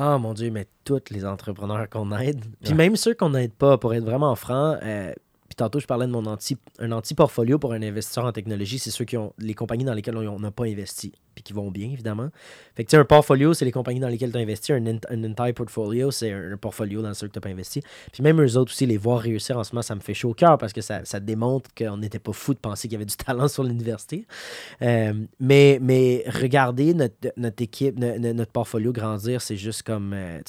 [0.02, 2.74] Ah mon Dieu, mais tous les entrepreneurs qu'on aide, puis Ouais.
[2.76, 5.12] même ceux qu'on n'aide pas, pour être vraiment franc, euh,
[5.46, 8.90] puis tantôt je parlais de mon anti, un anti-portfolio pour un investisseur en technologie, c'est
[8.90, 12.28] ceux qui ont les compagnies dans lesquelles on n'a pas investi, qui vont bien évidemment.
[12.74, 14.84] Fait que tu sais, un portfolio, c'est les compagnies dans lesquelles tu as investi, un,
[14.86, 17.82] un entire portfolio, c'est un, portfolio dans ceux que tu n'as pas investi.
[18.12, 20.30] Puis même eux autres aussi, les voir réussir en ce moment, ça me fait chaud
[20.30, 22.96] au cœur parce que ça, ça démontre qu'on n'était pas fou de penser qu'il y
[22.96, 24.26] avait du talent sur l'université.
[24.82, 30.12] Euh, mais, mais regarder notre, notre équipe, no- no- notre portfolio grandir, c'est juste comme.
[30.14, 30.40] euh,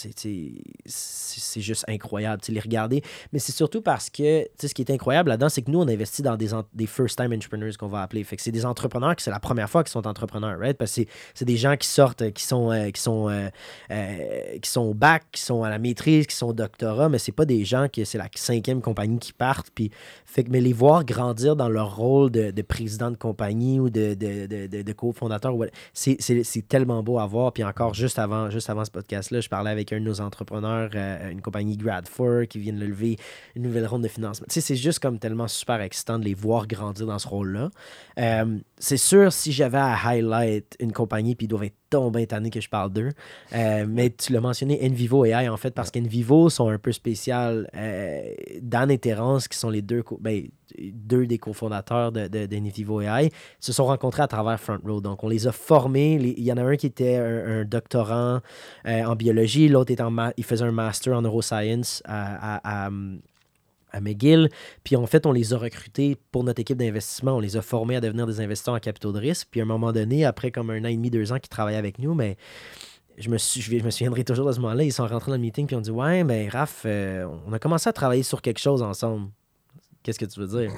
[0.86, 2.42] c'est juste incroyable.
[2.50, 3.02] les regarder.
[3.34, 6.22] Mais c'est surtout parce que ce qui est incroyable là-dedans, c'est que nous, on investit
[6.22, 8.24] dans des, des first-time entrepreneurs qu'on va appeler.
[8.24, 10.78] Fait que c'est des entrepreneurs qui c'est la première fois qu'ils sont entrepreneurs, right?
[10.88, 11.08] C'est-
[11.42, 13.50] des gens qui sortent, qui sont, euh, qui, sont, euh,
[13.92, 17.18] euh, qui sont au bac, qui sont à la maîtrise, qui sont au doctorat, mais
[17.18, 19.72] c'est pas des gens que c'est la cinquième compagnie qui partent.
[20.50, 24.68] Mais les voir grandir dans leur rôle de, de président de compagnie ou de, de,
[24.68, 25.54] de, cofondateur,
[25.94, 27.52] c'est tellement beau à voir.
[27.52, 30.92] Puis encore, juste avant, juste avant ce podcast-là, je parlais avec un de nos entrepreneurs,
[31.30, 33.18] une compagnie Grad4, qui vient de lever
[33.56, 34.48] une nouvelle ronde de financement.
[34.50, 37.70] Tu c'est juste comme tellement super excitant de les voir grandir dans ce rôle-là.
[38.82, 42.60] C'est sûr, si j'avais à highlight une compagnie, puis ils doivent être tombés tannés que
[42.60, 43.10] je parle d'eux,
[43.54, 46.92] euh, mais tu l'as mentionné, Envivo et AI, en fait, parce qu'Envivo sont un peu
[46.92, 47.70] spécial.
[47.76, 50.48] Euh, Dan et Terence, qui sont les deux, ben,
[50.80, 55.00] deux des cofondateurs de, de, d'Envivo AI, se sont rencontrés à travers Front Row.
[55.00, 56.14] Donc, on les a formés.
[56.16, 58.40] Il y en a un qui était un, doctorant
[58.88, 59.94] euh, en biologie, l'autre
[60.38, 62.90] il faisait un master en neuroscience à,
[63.92, 64.50] à McGill.
[64.84, 67.38] Puis en fait, on les a recrutés pour notre équipe d'investissement.
[67.38, 69.48] On les a formés à devenir des investisseurs en capitaux de risque.
[69.52, 71.78] Puis à un moment donné, après comme un an et demi, deux ans qu'ils travaillaient
[71.78, 72.38] avec nous, mais
[73.18, 74.84] je me, suis, je, me souviendrai toujours de ce moment-là.
[74.84, 77.60] Ils sont rentrés dans le meeting puis on dit Ouais, mais Raph, euh, on a
[77.60, 79.30] commencé à travailler sur quelque chose ensemble.
[80.04, 80.72] Qu'est-ce que tu veux dire?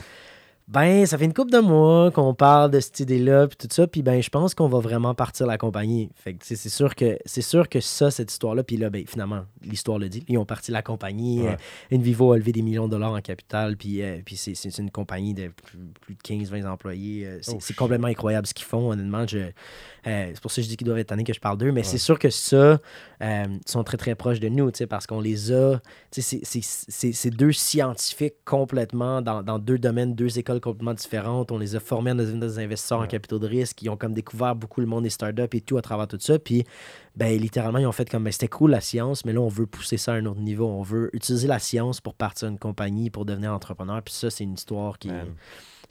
[0.69, 3.85] Ben, ça fait une couple de mois qu'on parle de cette idée-là, puis tout ça,
[3.85, 6.09] puis ben, je pense qu'on va vraiment partir la compagnie.
[6.15, 9.41] Fait que, c'est sûr que c'est sûr que ça, cette histoire-là, puis là, ben, finalement,
[9.61, 11.41] l'histoire le dit, ils ont parti la compagnie.
[11.41, 11.57] Ouais.
[11.91, 14.75] euh, Envivo a levé des millions de dollars en capital, puis, euh, puis c'est, c'est
[14.77, 17.25] une compagnie de plus, plus de 15-20 employés.
[17.27, 19.27] euh, c'est, Oh, complètement incroyable ce qu'ils font, honnêtement.
[19.27, 19.51] Je, euh,
[20.33, 21.83] c'est pour ça que je dis qu'ils doivent être tannés que je parle d'eux, mais
[21.83, 22.79] c'est sûr que ça,
[23.21, 25.79] ils sont très très proches de nous, tu sais, parce qu'on les a.
[26.09, 30.52] tu sais, C'est, c'est, c'est, c'est deux scientifiques complètement dans, dans deux domaines, deux écoles
[30.59, 31.51] complètement différentes.
[31.51, 33.81] On les a formés à devenir des investisseurs en capitaux de risque.
[33.81, 36.39] Ils ont comme découvert beaucoup le monde des startups et tout à travers tout ça.
[36.39, 36.63] Puis,
[37.15, 39.65] ben, littéralement, ils ont fait comme ben, c'était cool la science, mais là, on veut
[39.65, 40.67] pousser ça à un autre niveau.
[40.67, 44.01] On veut utiliser la science pour partir une compagnie, pour devenir entrepreneur.
[44.01, 45.09] Puis ça, c'est une histoire qui.
[45.09, 45.27] Man.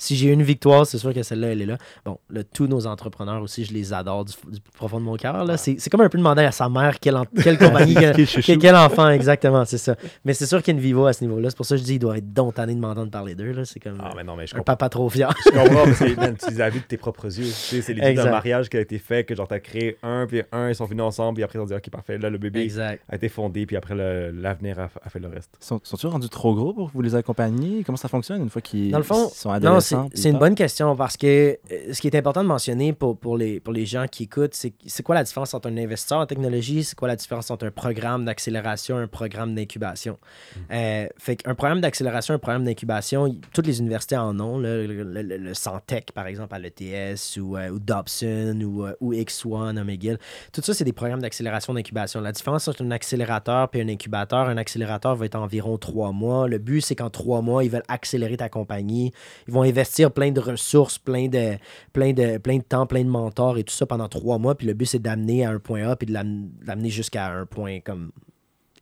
[0.03, 1.79] Si j'ai une victoire, c'est sûr que celle-là, elle est là.
[2.05, 4.33] Bon, là, tous nos entrepreneurs aussi, je les adore du,
[4.75, 5.45] profond de mon cœur.
[5.45, 5.57] là.
[5.57, 8.75] C'est c'est comme un peu demander à sa mère quelle, en- quelle compagnie, quel, Quel
[8.75, 9.95] enfant, exactement, c'est ça.
[10.25, 11.51] Mais c'est sûr qu'il y a une vivo à ce niveau-là.
[11.51, 13.53] C'est pour ça que je dis qu'il doit être dontané de m'entendre parler d'eux.
[13.53, 13.65] là.
[13.65, 14.73] C'est comme Ah, mais non, mais je un comprends.
[14.75, 15.33] papa trop fier.
[15.47, 17.45] Je comprends parce que man, tu les as vus de tes propres yeux.
[17.47, 20.27] Tu sais, c'est l'idée d'un mariage qui a été fait, que genre t'as créé un,
[20.27, 22.39] puis un, ils sont venus ensemble, puis après ils ont dit ok parfait, là le
[22.39, 23.03] bébé exact.
[23.09, 25.51] a été fondé, puis après le- l'avenir a, a fait le reste.
[25.61, 28.63] Sont- Sont-ils rendus trop gros pour que vous les accompagniez Comment ça fonctionne une fois
[28.63, 29.81] qu'ils Dans le fond, sont Non,
[30.15, 33.37] C'est une bonne question parce que euh, ce qui est important de mentionner pour, pour,
[33.37, 36.27] les, pour les gens qui écoutent, c'est c'est quoi la différence entre un investisseur en
[36.27, 40.19] technologie, c'est quoi la différence entre un programme d'accélération et un programme d'incubation?
[40.57, 40.59] Mm.
[40.73, 44.59] Euh, fait qu'un programme d'accélération, un programme d'incubation, toutes les universités en ont.
[44.59, 48.95] le, le, le- le Santec, par exemple, à l'ETS ou, euh, ou Dobson ou, euh,
[49.01, 50.19] ou X1 à McGill.
[50.53, 52.21] Tout ça, c'est des programmes d'accélération d'incubation.
[52.21, 56.49] La différence entre un accélérateur et un incubateur, un accélérateur va être environ trois mois.
[56.49, 59.13] Le but, c'est qu'en trois mois, ils veulent accélérer ta compagnie.
[59.49, 61.57] Ils vont investir plein de ressources, plein de,
[61.93, 64.55] plein de, plein de temps, plein de mentors et tout ça pendant trois mois.
[64.55, 67.47] Puis le but, c'est d'amener à un point A puis de l'am- d'amener jusqu'à un
[67.47, 68.13] point comme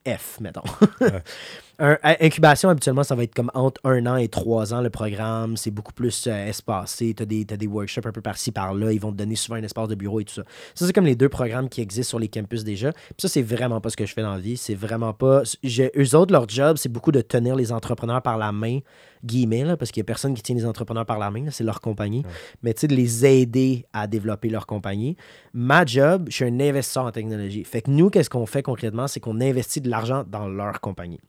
[0.07, 0.62] F, mettons.
[1.81, 4.90] Un- à- incubation, habituellement, ça va être comme entre un an et trois ans, le
[4.90, 5.57] programme.
[5.57, 7.14] C'est beaucoup plus euh, espacé.
[7.14, 8.93] Tu as des, t'as des workshops un peu par-ci, par-là.
[8.93, 10.43] Ils vont te donner souvent un espace de bureau et tout ça.
[10.75, 12.93] Ça, c'est comme les deux programmes qui existent sur les campus déjà.
[12.93, 14.57] Puis ça, c'est vraiment pas ce que je fais dans la vie.
[14.59, 15.43] C'est vraiment pas.
[15.64, 18.81] eux autres, leur job, c'est beaucoup de tenir les entrepreneurs par la main,
[19.25, 21.47] guillemets, là, parce qu'il y a personne qui tient les entrepreneurs par la main.
[21.51, 22.25] C'est leur compagnie.
[22.62, 25.16] Mais tu sais, de les aider à développer leur compagnie.
[25.55, 27.64] Ma job, je suis un investisseur en technologie.
[27.64, 29.07] Fait que nous, qu'est-ce qu'on fait concrètement?
[29.09, 31.21] C'est qu'on investit de l'argent dans leur compagnie.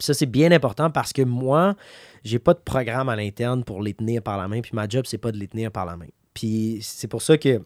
[0.00, 1.76] Ça, c'est bien important parce que moi,
[2.24, 4.60] j'ai pas de programme à l'interne pour les tenir par la main.
[4.60, 6.08] Puis ma job, c'est pas de les tenir par la main.
[6.34, 7.62] Puis c'est pour ça que,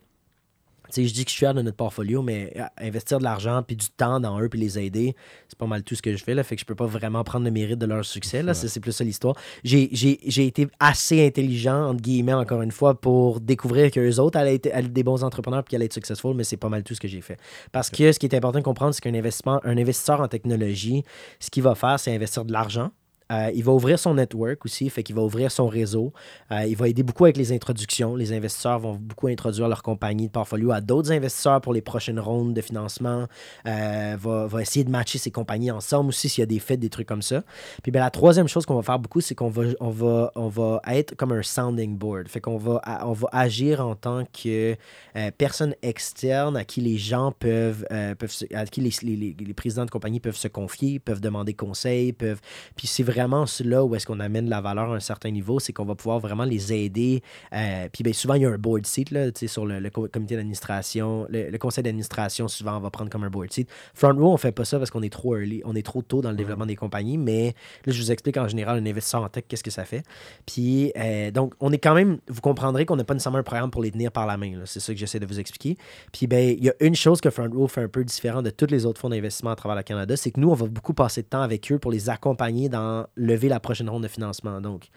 [0.97, 3.77] je dis que je suis fier de notre portfolio, mais euh, investir de l'argent puis
[3.77, 5.15] du temps dans eux puis les aider,
[5.49, 6.35] c'est pas mal tout ce que je fais.
[6.35, 8.43] Là, fait que je peux pas vraiment prendre le mérite de leur succès.
[8.43, 9.35] Là, c'est, plus ça l'histoire.
[9.63, 14.67] J'ai, été assez intelligent, entre guillemets, encore une fois, pour découvrir qu'eux autres allaient être,
[14.73, 16.95] allaient être des bons entrepreneurs puis qu'ils allaient être successful, mais c'est pas mal tout
[16.95, 17.39] ce que j'ai fait.
[17.73, 21.05] Parce que ce qui est important de comprendre, c'est qu'un investissement, un investisseur en technologie,
[21.41, 22.91] ce qu'il va faire, c'est investir de l'argent.
[23.33, 26.13] Euh, il va ouvrir son network aussi, fait qu'il va ouvrir son réseau.
[26.53, 28.17] Euh, il va aider beaucoup avec les introductions.
[28.17, 32.21] Les investisseurs vont beaucoup introduire leur compagnie de portfolio à d'autres investisseurs pour les prochaines
[32.21, 33.27] rondes de financement.
[33.67, 36.81] Euh, va, va essayer de matcher ses compagnies ensemble aussi s'il y a des fêtes,
[36.81, 37.43] des trucs comme ça.
[37.83, 40.49] Puis ben, la troisième chose qu'on va faire beaucoup, c'est qu'on va, on va, on
[40.49, 42.29] va être comme un sounding board.
[42.29, 44.77] Fait qu'on va, on va agir en tant que
[45.17, 47.87] euh, personne externe à qui les gens peuvent,
[48.19, 52.41] peuvent à qui les- les présidents de compagnie peuvent se confier, peuvent demander conseil, peuvent.
[52.77, 55.73] Puis c'est vraiment là où est-ce qu'on amène la valeur à un certain niveau, c'est
[55.73, 57.23] qu'on va pouvoir vraiment les aider.
[57.53, 59.79] Euh, puis ben, souvent, il y a un board seat là, tu sais, sur le,
[59.81, 61.27] le co- comité d'administration.
[61.29, 63.69] Le, le conseil d'administration, souvent, on va prendre comme un board seat.
[63.95, 66.21] Front row, on fait pas ça parce qu'on est trop early, on est trop tôt
[66.21, 67.55] dans le développement des compagnies, mais
[67.87, 70.03] là, je vous explique en général un investisseur en tech, qu'est-ce que ça fait.
[70.47, 73.71] Puis, euh, donc, on est quand même, vous comprendrez qu'on n'a pas nécessairement un programme
[73.71, 74.57] pour les tenir par la main.
[74.59, 74.63] là.
[74.67, 75.77] C'est ça que j'essaie de vous expliquer.
[76.13, 78.51] Puis, ben, il y a une chose que Front Row fait un peu différent de
[78.51, 80.95] tous les autres fonds d'investissement à travers le Canada, c'est que nous, on va beaucoup
[80.95, 84.61] passer de temps avec eux pour les accompagner dans lever la prochaine ronde de financement.
[84.61, 84.89] Donc,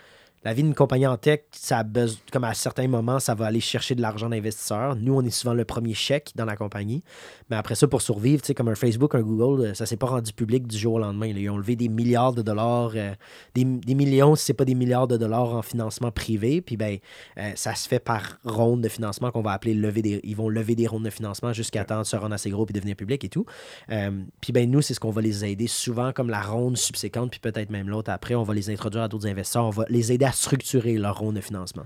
[0.43, 3.47] la vie d'une compagnie en tech, ça a besoin, comme à certains moments, ça va
[3.47, 4.95] aller chercher de l'argent d'investisseurs.
[4.95, 7.04] Nous, on est souvent le premier chèque dans la compagnie.
[7.50, 9.97] Mais après ça, pour survivre, tu sais, comme un Facebook, un Google, euh, ça s'est
[9.97, 11.34] pas rendu public du jour au lendemain.
[11.34, 11.39] là.
[11.39, 13.13] Ils ont levé des milliards de dollars, euh,
[13.56, 16.62] des, des millions, si c'est pas des milliards de dollars en financement privé.
[16.62, 16.97] Puis ben,
[17.38, 20.19] euh, ça se fait par ronde de financement qu'on va appeler lever des.
[20.23, 22.73] Ils vont lever des rondes de financement jusqu'à temps de se rendre assez gros puis
[22.73, 23.45] devenir public et tout.
[23.91, 27.32] Euh, puis ben nous, c'est ce qu'on va les aider souvent comme la ronde subséquente,
[27.32, 28.36] puis peut-être même l'autre après.
[28.36, 29.65] On va les introduire à d'autres investisseurs.
[29.65, 31.83] On va les aider à structurer leur ronde de financement.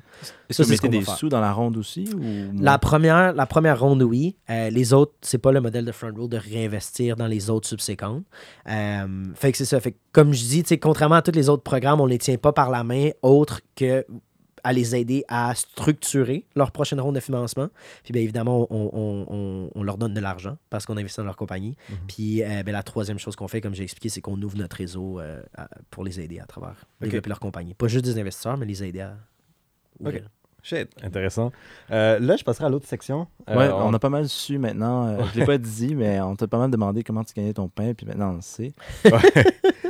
[0.50, 3.80] Est-ce que vous mettez des sous dans la ronde aussi ou La première, la première
[3.80, 4.36] ronde, oui.
[4.50, 7.68] Euh, les autres, c'est pas le modèle de front row de réinvestir dans les autres
[7.68, 8.24] subséquentes.
[8.68, 9.80] Euh, fait que c'est ça.
[9.80, 12.18] Fait que, comme je dis, tu sais, contrairement à tous les autres programmes, on les
[12.18, 14.06] tient pas par la main, autre que
[14.64, 17.70] à les aider à structurer leur prochaine ronde de financement.
[18.04, 21.24] Puis bien évidemment, on, on- on- on leur donne de l'argent parce qu'on investit dans
[21.26, 21.76] leur compagnie.
[22.08, 24.76] Puis euh, ben, la troisième chose qu'on fait, comme j'ai expliqué, c'est qu'on ouvre notre
[24.78, 27.08] réseau euh, à- pour les aider à travers Ok.
[27.08, 27.74] développer leur compagnie.
[27.74, 29.18] Pas juste des investisseurs, mais les aider à
[30.00, 30.28] ouvrir.
[30.64, 31.52] Shit, intéressant.
[31.92, 33.28] Euh, là, je passerai à l'autre section.
[33.50, 35.08] Euh, Ouais, on a pas mal su maintenant.
[35.08, 37.68] euh, je l'ai pas dit, mais on t'a pas mal demandé comment tu gagnais ton
[37.68, 38.72] pain, puis maintenant on le sait.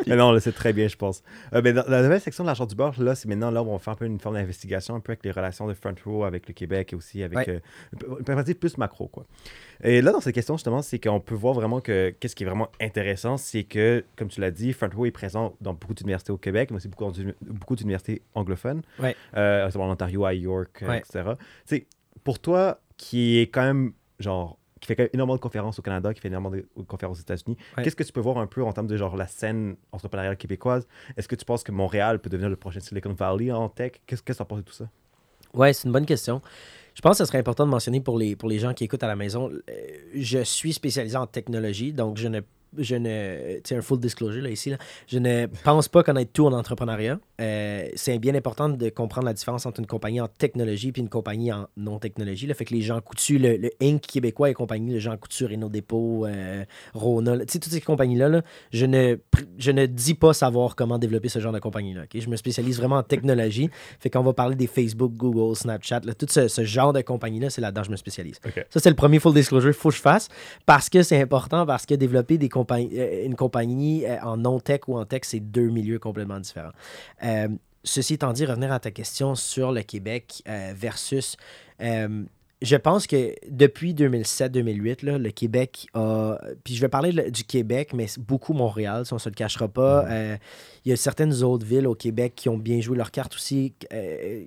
[0.07, 1.21] Mais non, on le sait très bien, je pense.
[1.53, 3.67] Euh, ben, dans la nouvelle section de l'argent du bord, là, c'est maintenant là où
[3.69, 6.23] on fait un peu une forme d'investigation, un peu avec les relations de Front Row
[6.23, 7.61] avec le Québec et aussi avec Ouais.
[8.01, 9.25] euh, une perspective plus macro, quoi.
[9.83, 12.45] Et là, dans cette question, justement, c'est qu'on peut voir vraiment que qu'est-ce qui est
[12.47, 16.31] vraiment intéressant, c'est que, comme tu l'as dit, Front Row est présent dans beaucoup d'universités
[16.31, 19.15] au Québec, mais aussi beaucoup, d'uni- beaucoup d'universités anglophones, Ouais.
[19.37, 20.99] euh, notamment en Ontario, à York, euh, Ouais.
[20.99, 21.23] etc.
[22.23, 25.81] Pour toi, qui est quand même, genre, qui fait quand même énormément de conférences au
[25.81, 27.83] Canada, qui fait énormément de conférences aux États-Unis, Ouais.
[27.83, 30.87] qu'est-ce que tu peux voir un peu en termes de genre la scène entrepreneuriale québécoise?
[31.17, 33.93] Est-ce que tu penses que Montréal peut devenir le prochain Silicon Valley en tech?
[34.05, 34.89] Qu'est-ce que tu penses de tout ça?
[35.53, 36.41] Ouais, c'est une bonne question.
[36.93, 39.03] Je pense que ce serait important de mentionner pour les, pour les gens qui écoutent
[39.03, 39.49] à la maison.
[39.51, 39.61] euh,
[40.15, 42.41] je suis spécialisé en technologie, donc je ne
[42.77, 46.31] je ne, tu sais, un full disclosure là, ici, là, je ne pense pas connaître
[46.31, 47.19] tout en entrepreneuriat.
[47.39, 51.09] Euh, c'est bien important de comprendre la différence entre une compagnie en technologie et une
[51.09, 52.47] compagnie en non-technologie.
[52.53, 54.01] Fait que les gens coutus, le, le, Inc.
[54.01, 58.29] québécois et compagnie, le Jean Coutu, Renault Dépôt, euh, Rona, tu sais, toutes ces compagnies-là,
[58.29, 59.17] là, je, ne,
[59.57, 62.03] je ne dis pas savoir comment développer ce genre de compagnie-là.
[62.03, 62.21] ok?
[62.21, 63.69] Je me spécialise vraiment en technologie.
[63.99, 67.49] Fait qu'on va parler des Facebook, Google, Snapchat, là, tout ce, ce genre de compagnie-là,
[67.49, 68.39] c'est là-dedans que je me spécialise.
[68.69, 70.29] Ça, c'est le premier full disclosure qu'il faut que je fasse
[70.65, 72.60] parce que c'est important, parce que développer des compagnies,
[72.93, 76.71] euh, une compagnie euh, en non-tech ou en tech, c'est deux milieux complètement différents.
[77.23, 77.47] Euh,
[77.83, 81.37] ceci étant dit, revenir à ta question sur le Québec euh, versus.
[81.81, 82.23] euh,
[82.63, 86.37] je pense que depuis 2007-2008, là, le Québec a.
[86.63, 89.67] Puis je vais parler du Québec, mais beaucoup Montréal, si on ne se le cachera
[89.67, 90.05] pas.
[90.07, 90.37] Euh,
[90.85, 93.73] il y a certaines autres villes au Québec qui ont bien joué leur carte aussi
[93.91, 94.43] euh,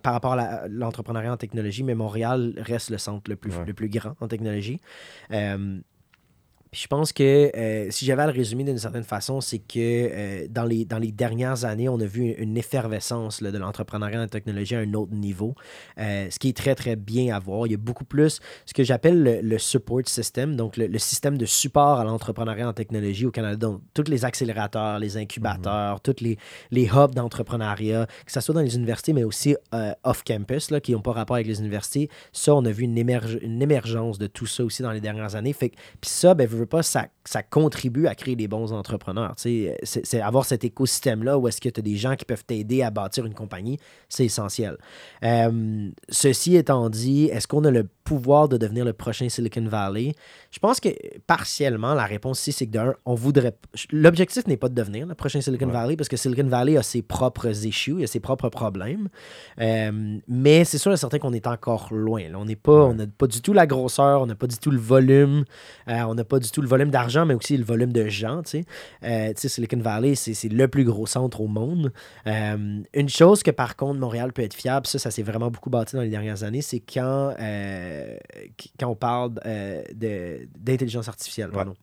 [0.00, 3.64] par rapport à l'entrepreneuriat en technologie, mais Montréal reste le centre le plus, Ouais.
[3.66, 4.78] le plus grand en technologie.
[5.32, 5.80] Euh,
[6.76, 9.78] puis je pense que euh, si j'avais à le résumer d'une certaine façon, c'est que
[9.78, 14.20] euh, dans, les, dans les dernières années, on a vu une effervescence là, de l'entrepreneuriat
[14.20, 15.54] en technologie à un autre niveau,
[15.98, 17.66] euh, ce qui est très, très bien à voir.
[17.66, 20.98] Il y a beaucoup plus ce que j'appelle le, le support system, donc le, le
[20.98, 26.02] système de support à l'entrepreneuriat en technologie au Canada, donc tous les accélérateurs, les incubateurs,
[26.02, 26.36] tous les,
[26.70, 29.56] les hubs d'entrepreneuriat, que ce soit dans les universités, mais aussi
[30.04, 32.10] off-campus, qui n'ont pas rapport avec les universités.
[32.32, 35.36] Ça, on a vu une, émerge- une émergence de tout ça aussi dans les dernières
[35.36, 35.54] années.
[35.54, 37.08] Fait que- Puis ça, ben, pas, ça,
[37.50, 39.34] contribue à créer des bons entrepreneurs.
[39.36, 42.90] c'est avoir cet écosystème-là où est-ce que tu as des gens qui peuvent t'aider à
[42.90, 44.76] bâtir une compagnie, c'est essentiel.
[45.22, 50.14] Euh, ceci étant dit, est-ce qu'on a le pouvoir de devenir le prochain Silicon Valley?
[50.50, 50.88] Je pense que
[51.26, 53.54] partiellement, la réponse ici, c'est que d'un, on voudrait.
[53.92, 55.72] L'objectif n'est pas de devenir le prochain Silicon Ouais.
[55.72, 59.08] Valley parce que Silicon Valley a ses propres issues, il a ses propres problèmes.
[59.60, 62.22] Euh, mais c'est sûr et certain qu'on est encore loin.
[62.30, 62.38] là.
[62.38, 62.90] On n'est pas, Ouais.
[62.90, 65.44] on n'a pas du tout la grosseur, on n'a pas du tout le volume,
[65.88, 68.42] euh, on n'a pas du tout le volume d'argent, mais aussi le volume de gens.
[68.42, 68.64] Tu sais,
[69.02, 71.92] Euh, tu sais, Silicon Valley, c'est c'est le plus gros centre au monde.
[72.26, 75.96] Une chose que par contre Montréal peut être fiable, ça, ça s'est vraiment beaucoup bâti
[75.96, 77.95] dans les dernières années, c'est quand, euh,
[78.78, 81.50] quand on parle euh, d'intelligence artificielle.
[81.50, 81.74] pardon.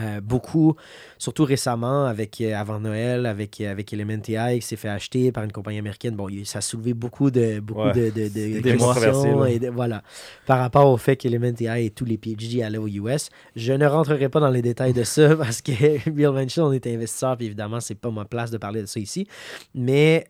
[0.00, 0.74] Euh, beaucoup,
[1.18, 5.44] surtout récemment, avec, euh, avant Noël, avec, euh, avec Elementai, qui s'est fait acheter par
[5.44, 6.16] une compagnie américaine.
[6.16, 7.92] Bon, ça a soulevé beaucoup de, beaucoup Ouais.
[7.92, 10.02] de, questions et voilà.
[10.46, 14.28] Par rapport au fait qu'Elementai et tous les PhD allaient aux US, je ne rentrerai
[14.28, 15.72] pas dans les détails de ça parce que
[16.16, 18.98] Real Venture, on est investisseur, puis évidemment, c'est pas ma place de parler de ça
[18.98, 19.26] ici.
[19.74, 20.26] Mais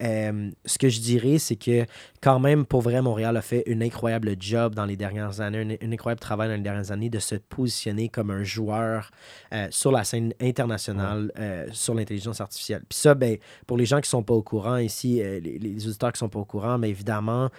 [0.64, 1.84] ce que je dirais, c'est que
[2.20, 5.88] quand même, pour vrai, Montréal a fait une incroyable job dans les dernières années, un,
[5.88, 9.10] un incroyable travail dans les dernières années de se positionner comme un joueur
[9.52, 12.82] euh, sur la scène internationale euh, sur l'intelligence artificielle.
[12.88, 13.36] Puis ça, ben,
[13.66, 16.28] pour les gens qui sont pas au courant ici, euh, les, les auditeurs qui sont
[16.28, 17.50] pas au courant, mais évidemment,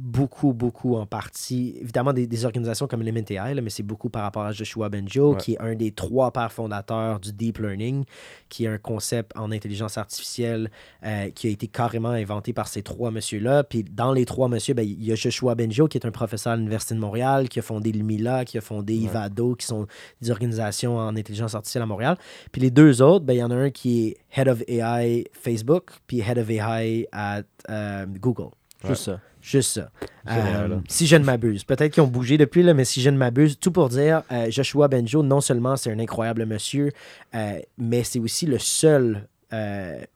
[0.00, 4.44] beaucoup, beaucoup en partie, évidemment des, des organisations comme là, mais c'est beaucoup par rapport
[4.44, 5.36] à Joshua Benjo, Ouais.
[5.38, 8.04] qui est un des trois pères fondateurs du Deep Learning,
[8.48, 10.70] qui est un concept en intelligence artificielle
[11.04, 13.62] euh, qui a été carrément inventé par ces trois messieurs-là.
[13.64, 16.54] Puis dans les trois messieurs, ben, il y a Joshua Benjo, qui est un professeur
[16.54, 19.04] à l'Université de Montréal, qui a fondé le MILA, qui a fondé Ouais.
[19.04, 19.86] Ivado, qui sont
[20.22, 22.16] des organisations en intelligence artificielle à Montréal.
[22.52, 25.26] Puis les deux autres, ben, il y en a un qui est Head of AI
[25.32, 28.50] Facebook, puis Head of AI à euh, Google.
[28.88, 29.20] Juste ça.
[29.42, 29.90] Juste ça.
[30.26, 31.64] Génial, Euh, si je ne m'abuse.
[31.64, 34.50] Peut-être qu'ils ont bougé depuis, là, mais si je ne m'abuse, tout pour dire, euh,
[34.50, 36.90] Joshua Benjo, non seulement c'est un incroyable monsieur,
[37.34, 39.26] euh, mais c'est aussi le seul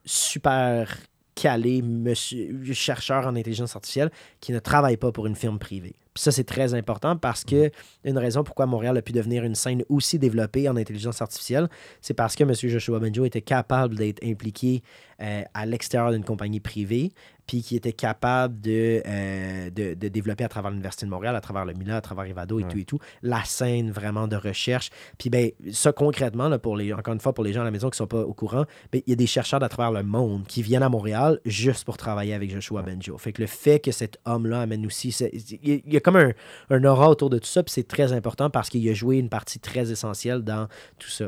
[0.05, 0.97] super
[1.35, 5.97] calé monsieur, chercheur en intelligence artificielle qui ne travaille pas pour une firme privée.
[6.15, 7.73] Puis ça, c'est très important parce que
[8.05, 11.69] une raison pourquoi Montréal a pu devenir une scène aussi développée en intelligence artificielle,
[12.01, 12.55] c'est parce que M.
[12.55, 14.85] Joshua Benjo était capable d'être impliqué
[15.21, 17.13] euh, à l'extérieur d'une compagnie privée,
[17.47, 21.43] puis qui était capable de, euh, de, de développer à travers l'Université de Montréal, à
[21.43, 22.71] travers le MILA, à travers Ivado et Ouais.
[22.71, 24.89] tout et tout, la scène vraiment de recherche.
[25.19, 27.71] Puis ben, ça concrètement, là, pour les, encore une fois, pour les gens à la
[27.71, 29.93] maison qui ne sont pas au courant, ben, il y a des chercheurs d'à travers
[29.93, 33.19] le monde qui viennent à Montréal juste pour travailler avec Joshua Benjo.
[33.19, 35.97] Fait que le fait que cet homme-là amène aussi, c'est- il y a- il y
[35.99, 36.33] a comme un,
[36.71, 39.29] un aura autour de tout ça, puis c'est très important parce qu'il a joué une
[39.29, 40.67] partie très essentielle dans
[40.99, 41.27] tout ça.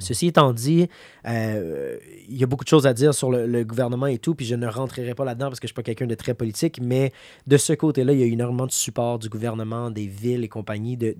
[0.00, 0.88] Ceci étant dit,
[1.26, 1.96] euh,
[2.28, 4.54] il y a beaucoup de choses à dire sur le, gouvernement et tout, puis je
[4.54, 7.12] ne rentrerai pas là-dedans parce que je ne suis pas quelqu'un de très politique, mais
[7.46, 10.96] de ce côté-là, il y a énormément de support du gouvernement, des villes et compagnies
[10.96, 11.14] de,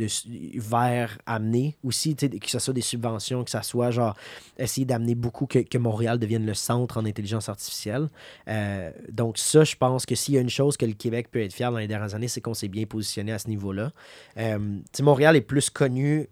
[0.56, 4.16] vers amener aussi, que ce soit des subventions, que ce soit genre
[4.58, 8.08] essayer d'amener beaucoup que, Montréal devienne le centre en intelligence artificielle.
[8.48, 11.40] Euh, donc ça, je pense que s'il y a une chose que le Québec peut
[11.40, 13.92] être fier dans les dernières années, c'est qu'on s'est bien positionné à ce niveau-là.
[14.36, 14.58] Euh,
[15.00, 16.28] Montréal est plus connu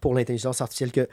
[0.00, 1.08] pour l'intelligence artificielle que,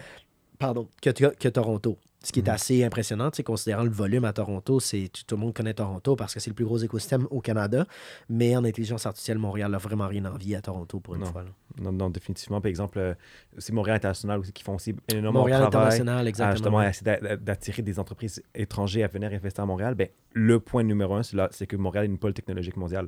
[0.60, 1.98] pardon, que, Toronto.
[2.22, 2.54] Ce qui est Mhm.
[2.54, 6.34] assez impressionnant, considérant le volume à Toronto, c'est tout, tout le monde connaît Toronto parce
[6.34, 7.86] que c'est le plus gros écosystème au Canada.
[8.30, 11.28] Mais en intelligence artificielle, Montréal n'a vraiment rien envie à Toronto pour une Non.
[11.32, 11.44] fois.
[11.44, 11.50] là.
[11.82, 12.60] Non, non, définitivement.
[12.60, 13.14] Par exemple, euh,
[13.58, 16.56] c'est Montréal International aussi qui font aussi énormément Montréal de travail International, à exactement.
[16.56, 19.96] justement essayer d'a- d'attirer des entreprises étrangères à venir investir à Montréal.
[19.96, 23.08] Ben, le point numéro un, c'est que Montréal est une pôle technologique mondiale.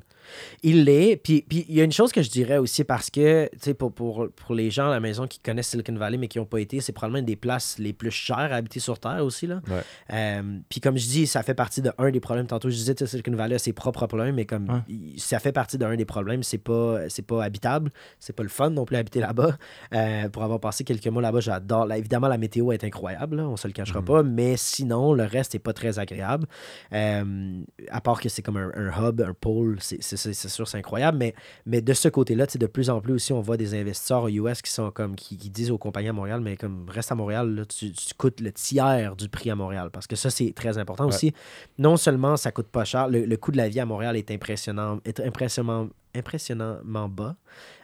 [0.63, 1.17] Il l'est.
[1.17, 3.74] Puis puis il y a une chose que je dirais aussi parce que, tu sais,
[3.74, 6.45] pour, pour, pour les gens à la maison qui connaissent Silicon Valley mais qui n'ont
[6.45, 9.48] pas été, c'est probablement une des places les plus chères à habiter sur Terre aussi.
[9.48, 9.62] Là.
[9.70, 9.82] Ouais.
[10.14, 12.48] Euh, puis comme je dis, ça fait partie de un des problèmes.
[12.48, 14.82] Tantôt, je disais que Silicon Valley a ses propres problèmes, mais comme Ouais.
[15.18, 17.89] ça fait partie d'un des problèmes, c'est pas, c'est pas habitable.
[18.20, 19.58] C'est pas le fun non plus habiter là-bas.
[19.93, 21.86] Euh, pour avoir passé quelques mois là-bas, j'adore.
[21.86, 24.06] Là, évidemment, la météo est incroyable, là, on se le cachera Mhm.
[24.06, 26.47] pas, mais sinon, le reste n'est pas très agréable.
[26.93, 30.49] Euh, à part que c'est comme un, un hub, un pôle, c'est c'est- c'est- c'est
[30.49, 31.18] sûr, c'est incroyable.
[31.18, 31.34] Mais,
[31.66, 34.62] mais de ce côté-là, de plus en plus aussi, on voit des investisseurs aux US
[34.62, 37.54] qui sont comme qui, qui disent aux compagnies à Montréal, mais comme reste à Montréal,
[37.56, 38.86] là, tu, tu coûtes le tiers
[39.18, 39.89] du prix à Montréal.
[39.92, 41.14] Parce que ça, c'est très important Ouais.
[41.14, 41.34] aussi.
[41.78, 44.30] Non seulement ça coûte pas cher, le, le coût de la vie à Montréal est
[44.32, 47.38] impressionnant, est impressionnant impressionnamment bas,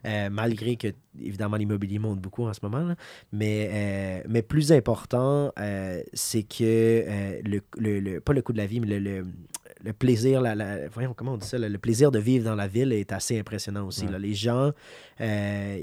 [0.05, 2.79] euh, malgré que, évidemment, l'immobilier monte beaucoup en ce moment.
[2.85, 2.95] là.
[3.31, 8.57] Mais, euh, mais plus important, euh, c'est que le, le- le- pas le coût de
[8.57, 9.23] la vie, mais le,
[9.83, 12.55] le- plaisir, la, la- voyons, comment on dit ça, le, le plaisir de vivre dans
[12.55, 14.05] la ville est assez impressionnant aussi.
[14.05, 14.11] Ouais.
[14.11, 14.19] là.
[14.19, 14.71] Les gens,
[15.21, 15.79] euh,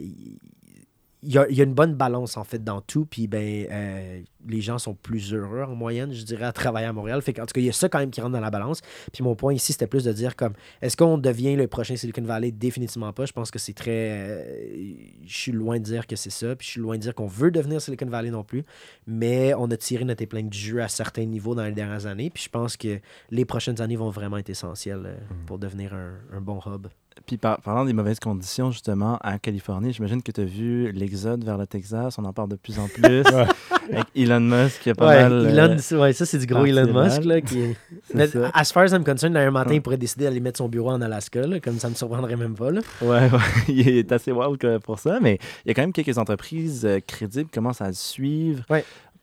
[1.33, 4.21] y a, il y a une bonne balance en fait dans tout, puis ben euh,
[4.47, 7.23] les gens sont plus heureux en moyenne, je dirais, à travailler à Montréal.
[7.23, 8.81] Fait en tout cas, il y a ça quand même qui rentre dans la balance.
[9.13, 10.53] Puis mon point ici, c'était plus de dire comme
[10.83, 12.51] est-ce qu'on devient le prochain Silicon Valley?
[12.53, 13.25] Définitivement pas.
[13.27, 13.91] Je pense que c'est très.
[14.11, 14.95] euh,
[15.25, 17.27] je suis loin de dire que c'est ça, puis je suis loin de dire qu'on
[17.27, 18.65] veut devenir Silicon Valley non plus.
[19.07, 22.31] Mais on a tiré notre épingle du jeu à certains niveaux dans les dernières années,
[22.31, 22.99] puis je pense que
[23.31, 25.47] les prochaines années vont vraiment être essentielles euh, Mhm.
[25.47, 26.87] pour devenir un, un bon hub.
[27.27, 31.43] Puis par- parlant des mauvaises conditions, justement, en Californie, j'imagine que tu as vu l'exode
[31.45, 32.19] vers le Texas.
[32.19, 33.23] On en parle de plus en plus.
[33.93, 35.47] Avec Elon Musk, qui a pas Ouais, mal.
[35.47, 37.03] Elon, euh, c'est- ouais, ça c'est du gros Elon.
[37.05, 37.77] Musk là, qui est-
[38.15, 38.51] Mais ça.
[38.53, 41.01] as far as I'm concerned, un matin, il pourrait décider d'aller mettre son bureau en
[41.01, 42.71] Alaska, là, comme ça me surprendrait même pas.
[42.71, 42.81] Là.
[43.01, 43.39] Ouais, ouais,
[43.69, 47.01] il est assez wild pour ça, mais il y a quand même quelques entreprises euh,
[47.07, 48.65] crédibles qui commencent à le suivre.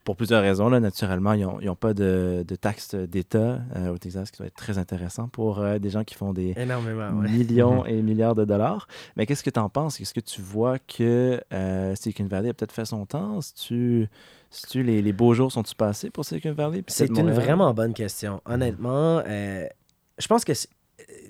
[0.04, 0.68] Pour plusieurs raisons.
[0.68, 4.56] Là, naturellement, ils n'ont pas de, de taxes d'État euh, au Texas, qui doit être
[4.56, 6.54] très intéressant pour euh, des gens qui font des
[7.20, 7.28] ouais.
[7.30, 8.88] millions et milliards de dollars.
[9.16, 10.00] Mais qu'est-ce que tu en penses?
[10.00, 13.38] Est-ce que tu vois que euh, Silicon Valley a peut-être fait son temps?
[13.64, 14.08] Tu,
[14.68, 16.82] tu les, les beaux jours sont-ils passés pour Silicon Valley?
[16.88, 18.40] C'est une vraiment bonne question.
[18.44, 19.66] Honnêtement, euh,
[20.18, 20.52] je pense que.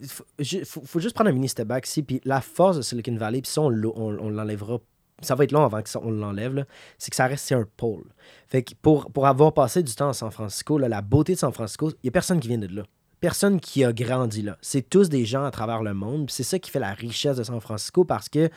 [0.03, 2.03] Il faut, ju- faut- faut juste prendre un mini step back ici.
[2.03, 4.79] Puis la force de Silicon Valley, puis ça, on, on- on l'enlèvera.
[5.23, 6.65] Ça va être long avant qu'on l'enlève,
[6.99, 8.05] c'est que ça reste un pôle.
[8.49, 11.91] Fait que pour, avoir passé du temps à San Francisco, la beauté de San Francisco,
[11.91, 12.83] il n'y a personne qui vient de là.
[13.21, 14.59] Personne qui a grandi là.
[14.61, 16.29] C'est tous des gens à travers le monde.
[16.29, 18.51] C'est ça qui fait la richesse de San Francisco parce que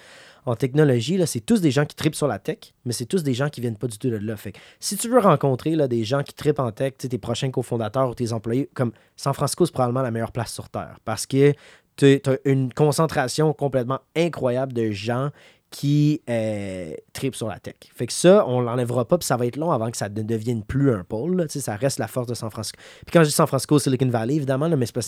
[0.48, 3.34] en technologie, c'est tous des gens qui tripent sur la tech, mais c'est tous des
[3.36, 4.36] gens qui viennent pas du tout de là.
[4.38, 7.52] Fait que si tu veux rencontrer là, des gens qui tripent en tech, tes prochains
[7.52, 11.28] cofondateurs ou tes employés, comme San Francisco, c'est probablement la meilleure place sur Terre parce
[11.28, 11.54] que
[11.98, 15.30] tu as une concentration complètement incroyable de gens
[15.78, 17.76] qui euh, tripent sur la tech.
[17.94, 20.22] Fait que ça, on l'enlèvera pas, puis ça va être long avant que ça ne
[20.24, 21.36] devienne plus un pôle.
[21.36, 21.44] là.
[21.50, 22.78] Ça reste la force de San Francisco.
[23.06, 25.04] Puis quand je dis San Francisco, Silicon Valley, évidemment, là, mais Mhm.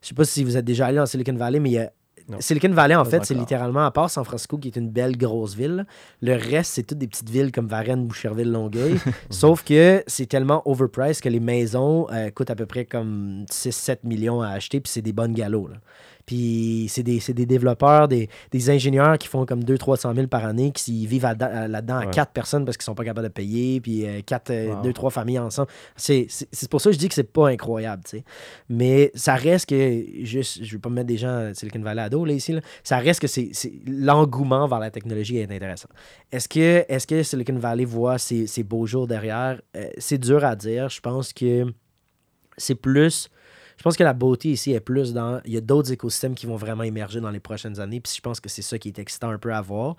[0.00, 1.90] je sais pas si vous êtes déjà allé dans Silicon Valley, mais il y a
[2.28, 2.36] Non.
[2.40, 5.56] Silicon Valley, en fait, c'est littéralement, à part San Francisco, qui est une belle grosse
[5.56, 5.86] ville,
[6.20, 8.94] le reste, c'est toutes des petites villes comme Varennes, Boucherville, Longueuil.
[9.30, 14.04] Sauf que c'est tellement overpriced que les maisons euh, coûtent à peu près comme 6-7
[14.04, 15.70] millions à acheter, puis c'est des bonnes galops.
[15.72, 15.76] là.
[16.26, 20.70] Puis c'est des, des développeurs, des, des ingénieurs qui font comme 200-300 000 par année,
[20.72, 21.34] qui vivent à-
[21.68, 22.10] là-dedans à Ouais.
[22.12, 24.82] quatre personnes parce qu'ils sont pas capables de payer, puis euh, quatre, euh, Wow.
[24.82, 25.68] deux, trois familles ensemble.
[25.96, 26.26] C'est,
[26.70, 28.24] pour ça que je dis que c'est pas incroyable, tu sais.
[28.68, 32.08] Mais ça reste que, juste, je veux pas me mettre des gens Silicon Valley à
[32.08, 32.60] dos, là, ici, là.
[32.84, 33.50] ça reste que c'est,
[33.86, 35.88] l'engouement vers la technologie est intéressant.
[36.30, 39.60] Est-ce que, est-ce que Silicon Valley voit ses, ses beaux jours derrière?
[39.76, 40.88] Euh, c'est dur à dire.
[40.88, 41.66] Je pense que
[42.56, 43.28] c'est plus...
[43.82, 45.40] Je pense que la beauté ici est plus dans.
[45.44, 47.98] Il y a d'autres écosystèmes qui vont vraiment émerger dans les prochaines années.
[47.98, 49.96] Puis je pense que c'est ça qui est excitant un peu à voir.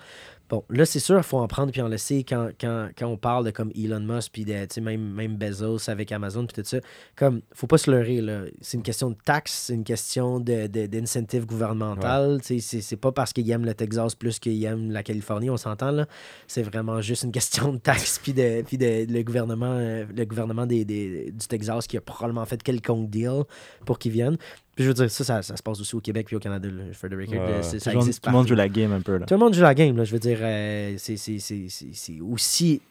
[0.49, 3.17] Bon, là, c'est sûr, il faut en prendre puis en laisser quand, quand, quand on
[3.17, 6.77] parle de comme Elon Musk, puis de, même, même Bezos avec Amazon, puis tout ça.
[7.15, 8.41] Comme, faut pas se leurrer, là.
[8.61, 12.39] C'est une question de taxes, c'est une question de, de, d'incentive gouvernemental.
[12.43, 16.05] C'est, pas parce qu'ils aiment le Texas plus qu'ils aiment la Californie, on s'entend, là.
[16.47, 20.25] C'est vraiment juste une question de taxes, puis de, puis de, le gouvernement, euh, le
[20.25, 23.43] gouvernement des, des- du Texas qui a probablement fait quelconque deal
[23.85, 24.37] pour qu'ils viennent.
[24.75, 26.67] Puis je veux dire, ça, ça, ça se passe aussi au Québec puis au Canada,
[26.69, 27.33] là, for the record.
[27.33, 27.51] Ouais.
[27.51, 28.49] là, c'est- Tout le monde, existe tout le monde partout.
[28.49, 29.17] joue la game un peu.
[29.17, 29.25] Là.
[29.25, 30.03] Tout le monde joue la game, là.
[30.03, 32.81] Je veux dire, euh, c'est- c'est- c'est c'est- c'est aussi.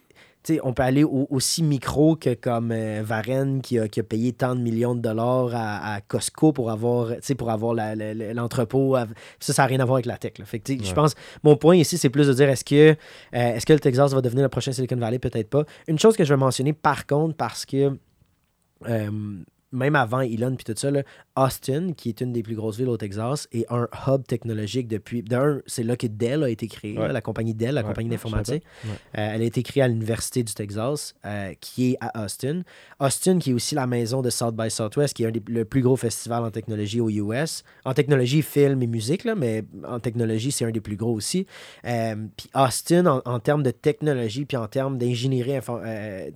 [0.45, 4.01] tu sais, on peut aller au- aussi micro que comme euh, Varenne qui a, qui
[4.01, 7.49] a payé tant de millions de dollars à, à Costco pour avoir, tu sais, pour
[7.51, 7.75] avoir
[8.35, 8.97] l'entrepôt.
[9.39, 10.33] Ça, ça n'a rien à voir avec la tech.
[10.39, 10.45] là.
[10.45, 11.15] Fait que, Je pense,
[11.45, 12.95] mon point ici, c'est plus de dire est-ce que, euh,
[13.33, 15.21] est-ce que le Texas va devenir le prochain Silicon Valley?
[15.21, 15.65] Peut-être pas.
[15.87, 17.97] Une chose que je vais mentionner par contre, parce que
[18.89, 19.11] euh,
[19.73, 21.03] même avant Elon puis tout ça, là,
[21.37, 25.23] Austin, qui est une des plus grosses villes au Texas, est un hub technologique depuis.
[25.23, 27.07] D'un, c'est là que Dell a été créée, Ouais.
[27.09, 28.65] là, la compagnie Dell, la Ouais, compagnie savais d'informatique.
[28.85, 28.91] Ouais.
[29.19, 32.63] Euh, elle a été créée à l'Université du Texas, euh, qui est à Austin.
[33.01, 35.65] Austin, qui est aussi la maison de South by Southwest, qui est un des, le
[35.65, 37.65] plus gros festival en technologie aux US.
[37.85, 41.47] En technologie, film et musique, là, mais en technologie, c'est un des plus gros aussi.
[41.87, 45.53] Euh, puis Austin, en, en termes de technologie, puis en termes d'ingénierie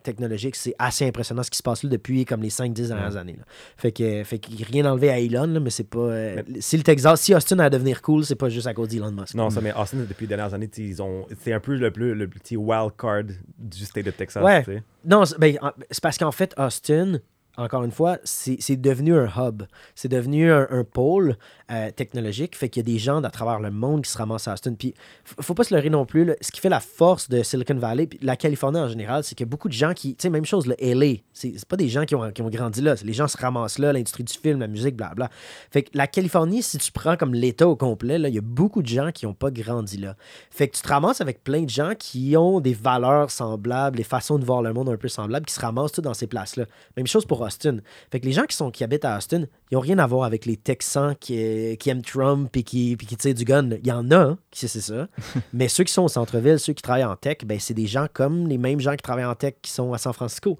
[0.02, 3.12] technologique, c'est assez impressionnant ce qui se passe là depuis comme les 5-10 dernières Ouais.
[3.34, 3.44] Là.
[3.76, 5.98] Fait que, fait y a rien enlevé à Elon, là, mais c'est pas.
[5.98, 9.12] euh, si le Texas, si Austin a devenir cool, c'est pas juste à cause d'Elon
[9.12, 9.34] Musk.
[9.34, 12.14] Non, ça, mais Austin, depuis les dernières années, ils ont, c'est un peu le, plus,
[12.14, 13.22] le petit wild card
[13.58, 14.42] du state de Texas.
[14.42, 14.64] Ouais.
[15.04, 17.18] Non, c'est ben, en- c'est parce qu'en fait, Austin,
[17.58, 19.62] encore une fois, c'est c'est devenu un hub.
[19.94, 21.36] C'est devenu un, un pôle
[21.68, 22.56] euh, technologique.
[22.56, 24.74] Fait qu'il y a des gens à travers le monde qui se ramassent à Austin.
[24.74, 24.94] Puis,
[25.24, 26.32] faut pas se leurrer non plus.
[26.40, 29.44] ce qui fait la force de Silicon Valley, puis la Californie en général, c'est qu'il
[29.44, 30.14] y a beaucoup de gens qui.
[30.14, 31.22] Tu sais, même chose, le LA.
[31.32, 32.94] C'est pas des gens qui ont, grandi là.
[33.02, 35.28] Les gens se ramassent là, l'industrie du film, la musique, blabla.
[35.72, 38.80] Fait que la Californie, si tu prends comme l'État au complet, il y a beaucoup
[38.80, 40.14] de gens qui n'ont pas grandi là.
[40.52, 44.04] Fait que tu te ramasses avec plein de gens qui ont des valeurs semblables, des
[44.04, 46.66] façons de voir le monde un peu semblables, qui se ramassent tous dans ces places-là.
[46.96, 47.78] Même chose pour Austin.
[48.12, 50.24] Fait que les gens qui, sont, qui habitent à Austin, ils n'ont rien à voir
[50.24, 51.36] avec les Texans qui,
[51.78, 53.70] qui aiment Trump et qui, puis qui tirent du gun.
[53.70, 55.08] Il y en a, hein, qui c'est ça.
[55.52, 58.06] Mais ceux qui sont au centre-ville, ceux qui travaillent en tech, ben, c'est des gens
[58.12, 60.58] comme les mêmes gens qui travaillent en tech qui sont à San Francisco.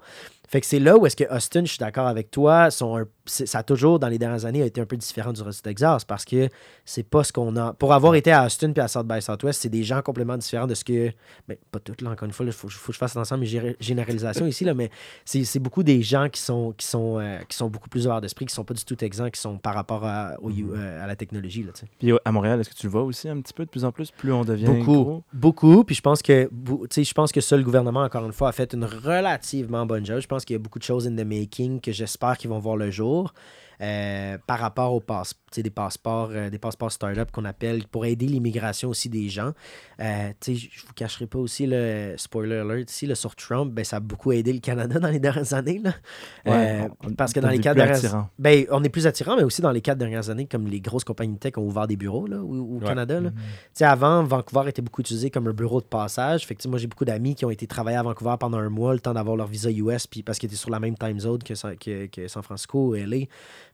[0.49, 3.05] Fait que c'est là où est-ce que Austin, je suis d'accord avec toi, sont un-
[3.27, 6.05] ça a toujours, dans les dernières années, été un peu différent du reste du Texas
[6.05, 6.49] parce que
[6.85, 7.73] c'est pas ce qu'on a.
[7.73, 10.67] Pour avoir été à Austin puis à South by Southwest, c'est des gens complètement différents
[10.67, 11.11] de ce que.
[11.47, 13.45] Mais pas toutes, là, encore une fois, il faut, faut que je fasse à mes
[13.45, 14.89] gé- généralisations ici, là, mais
[15.25, 18.45] c'est beaucoup des gens qui sont, qui sont, euh, qui sont beaucoup plus ouverts d'esprit,
[18.45, 21.15] qui sont pas du tout texans, qui sont par rapport à, au- euh, à la
[21.15, 21.63] technologie.
[21.63, 21.71] Là.
[21.99, 23.91] Puis à Montréal, est-ce que tu le vois aussi un petit peu de plus en
[23.91, 25.03] plus, plus on devient Beaucoup.
[25.03, 25.23] gros?
[25.33, 25.83] Beaucoup.
[25.83, 26.49] Puis je pense que
[26.97, 30.19] je pense que ça, le gouvernement, encore une fois, a fait une relativement bonne job.
[30.19, 32.59] Je pense qu'il y a beaucoup de choses in the making que j'espère qu'ils vont
[32.59, 33.16] voir le jour.
[33.17, 33.31] år.
[33.81, 38.25] Euh, par rapport aux passe, des passeports, euh, des passeports start-up qu'on appelle pour aider
[38.27, 39.51] l'immigration aussi des gens.
[39.99, 43.83] Euh, je je vous cacherai pas aussi le spoiler alert ici, le sur Trump, ben,
[43.85, 45.79] ça a beaucoup aidé le Canada dans les dernières années.
[45.83, 45.93] Là.
[46.45, 49.61] Ouais, on- parce que dans les quatre dernières ben, on est plus attirant, mais aussi
[49.61, 52.37] dans les quatre dernières années, comme les grosses compagnies tech ont ouvert des bureaux là,
[52.37, 52.85] au, au Ouais.
[52.87, 53.19] Canada.
[53.19, 53.29] là.
[53.73, 56.45] Sais, avant, Vancouver était beaucoup utilisé comme un bureau de passage.
[56.45, 58.93] Fait que, moi, j'ai beaucoup d'amis qui ont été travailler à Vancouver pendant un mois,
[58.93, 61.39] le temps d'avoir leur visa US, puis parce qu'ils étaient sur la même time zone
[61.43, 63.25] que, que, que San Francisco ou LA.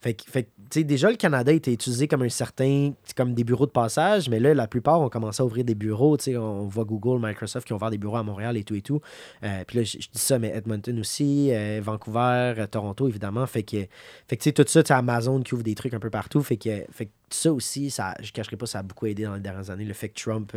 [0.03, 0.49] Fait que, fait
[0.81, 4.53] déjà, le Canada était utilisé comme un certain, comme des bureaux de passage, mais là,
[4.53, 6.17] la plupart ont commencé à ouvrir des bureaux.
[6.27, 8.99] On voit Google, Microsoft qui ont ouvert des bureaux à Montréal et tout et tout.
[9.45, 13.47] Euh, puis là, je, dis ça, mais Edmonton aussi, euh, Vancouver, euh, Toronto, évidemment.
[13.47, 13.87] Fait que,
[14.27, 16.43] fait que tout ça, sais, Amazon qui ouvre des trucs un peu partout.
[16.43, 19.23] Fait que, fait que ça aussi, ça, je ne cacherai pas, ça a beaucoup aidé
[19.23, 19.85] dans les dernières années.
[19.85, 20.51] Le fait que Trump,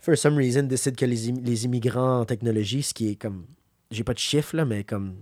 [0.00, 3.46] for some reason, décide que les, les immigrants en technologie, ce qui est comme.
[3.92, 5.14] J'ai pas de chiffre, là, mais comme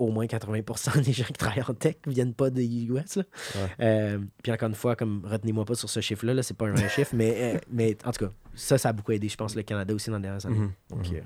[0.00, 3.16] au moins 80% des gens qui travaillent en tech viennent pas des US.
[3.16, 3.22] Là.
[3.54, 3.68] Ouais.
[3.80, 6.72] Euh, puis encore une fois, comme retenez-moi pas sur ce chiffre-là, là, c'est pas un
[6.72, 9.54] vrai chiffre, mais, euh, mais en tout cas, ça, ça a beaucoup aidé, je pense,
[9.54, 10.68] le Canada aussi dans les dernières années.
[10.88, 11.20] Donc, euh,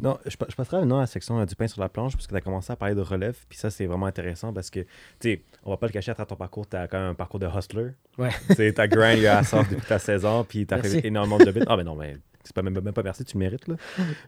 [0.00, 2.26] Non, je, je passerai maintenant à la section euh, du pain sur la planche, parce
[2.26, 4.80] que tu as commencé à parler de relève, puis ça, c'est vraiment intéressant parce que,
[4.80, 4.86] tu
[5.20, 7.14] sais, on va pas le cacher à travers ton parcours, tu as quand même un
[7.14, 7.90] parcours de hustler.
[8.16, 8.30] Ouais.
[8.48, 11.38] Tu sais, ta grind à soft depuis ta 16 ans, puis tu as fait énormément
[11.38, 11.64] de job.
[11.66, 12.16] Ah, mais non, mais
[12.48, 13.76] c'est pas même, même pas merci, tu le mérites, là.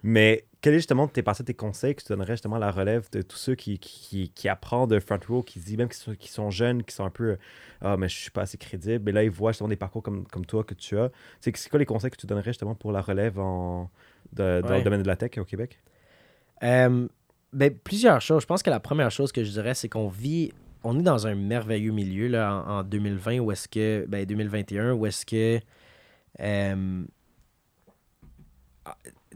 [0.03, 3.09] Mais quel est justement tes passés, tes conseils que tu donnerais justement à la relève
[3.11, 5.99] de tous ceux qui, qui, qui apprennent de front row, qui se disent, même qui
[5.99, 7.37] sont, qui sont jeunes, qui sont un peu,
[7.81, 10.27] ah, mais je suis pas assez crédible, mais là, ils voient justement des parcours comme,
[10.27, 11.11] comme toi que tu as.
[11.41, 13.91] C'est quoi les conseils que tu donnerais justement pour la relève en,
[14.33, 14.79] de- dans Ouais.
[14.79, 15.81] le domaine de la tech au Québec?
[16.63, 17.09] Euh,
[17.53, 18.43] ben, plusieurs choses.
[18.43, 20.53] Je pense que la première chose que je dirais, c'est qu'on vit,
[20.85, 24.93] on est dans un merveilleux milieu là, en, en 2020, où est-ce que, ben, 2021,
[24.93, 25.59] où est-ce que,
[26.41, 27.03] euh,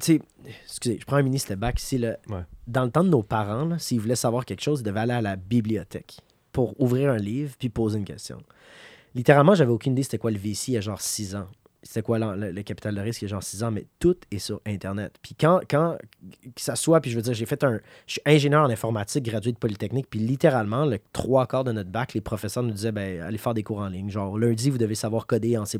[0.00, 0.20] sais,
[0.64, 1.80] excusez, je prends un mini step back.
[1.92, 2.16] Là.
[2.28, 2.42] Ouais.
[2.66, 5.22] Dans le temps de nos parents, s'ils voulaient savoir quelque chose, ils devaient aller à
[5.22, 6.18] la bibliothèque
[6.52, 8.38] pour ouvrir un livre puis poser une question.
[9.14, 11.48] Littéralement, j'avais aucune idée c'était quoi le VC il y a genre 6 ans.
[11.82, 14.16] C'était quoi le, le capital de risque il y a genre 6 ans, mais tout
[14.30, 15.18] est sur Internet.
[15.20, 15.98] Puis quand, quand
[16.42, 17.78] que ça soit, puis je veux dire, j'ai fait un.
[18.06, 21.90] Je suis ingénieur en informatique, gradué de Polytechnique, puis littéralement, le trois quarts de notre
[21.90, 24.08] bac, les professeurs nous disaient, ben, allez faire des cours en ligne.
[24.08, 25.78] Genre, lundi, vous devez savoir coder en C.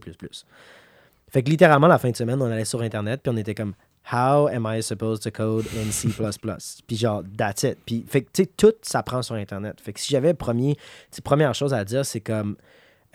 [1.35, 3.75] Fait que littéralement, la fin de semaine, on allait sur Internet, puis on était comme,
[4.13, 6.09] How am I supposed to code in C++?
[6.87, 7.77] puis genre, that's it.
[7.85, 9.81] Puis, fait que, tu sais, tout s'apprend sur Internet.
[9.81, 10.77] Fait que si j'avais premier,
[11.25, 12.55] première chose à dire, c'est comme,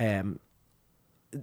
[0.01, 0.23] euh,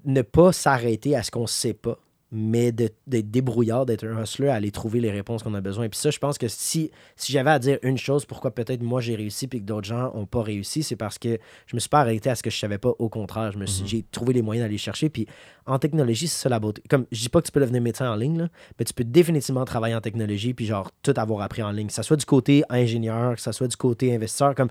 [0.04, 1.96] ne pas s'arrêter à ce qu'on ne sait pas.
[2.32, 5.84] Mais d'être débrouillard, d'être un hustler, à aller trouver les réponses qu'on a besoin.
[5.84, 8.82] Et puis ça, je pense que si, si j'avais à dire une chose, pourquoi peut-être
[8.82, 11.80] moi j'ai réussi puis que d'autres gens n'ont pas réussi, c'est parce que je me
[11.80, 12.90] suis pas arrêté à ce que je savais pas.
[12.98, 15.08] Au contraire, je me suis, j'ai trouvé les moyens d'aller chercher.
[15.08, 15.26] Puis
[15.66, 16.82] en technologie, c'est ça la beauté.
[16.90, 18.48] Comme je dis pas que tu peux devenir médecin en ligne, là,
[18.78, 21.86] mais tu peux définitivement travailler en technologie puis genre tout avoir appris en ligne.
[21.86, 24.68] Que ça soit du côté ingénieur, que ça soit du côté investisseur, comme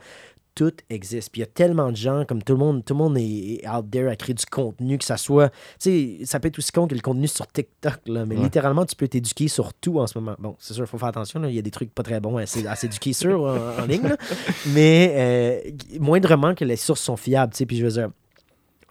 [0.56, 1.32] tout existe.
[1.32, 3.68] Puis il y a tellement de gens, comme tout le monde, tout le monde est
[3.68, 5.50] out there à créer du contenu, que ça soit.
[5.80, 8.86] Tu sais, ça peut être aussi con que le contenu sur TikTok, là, mais littéralement,
[8.86, 10.36] tu peux t'éduquer sur tout en ce moment.
[10.40, 12.38] Bon, c'est sûr, il faut faire attention, il y a des trucs pas très bons
[12.38, 14.16] à, s'éduquer sur en, ligne,
[14.68, 17.66] mais euh, moindrement que les sources sont fiables, tu sais.
[17.66, 18.10] Puis je veux dire,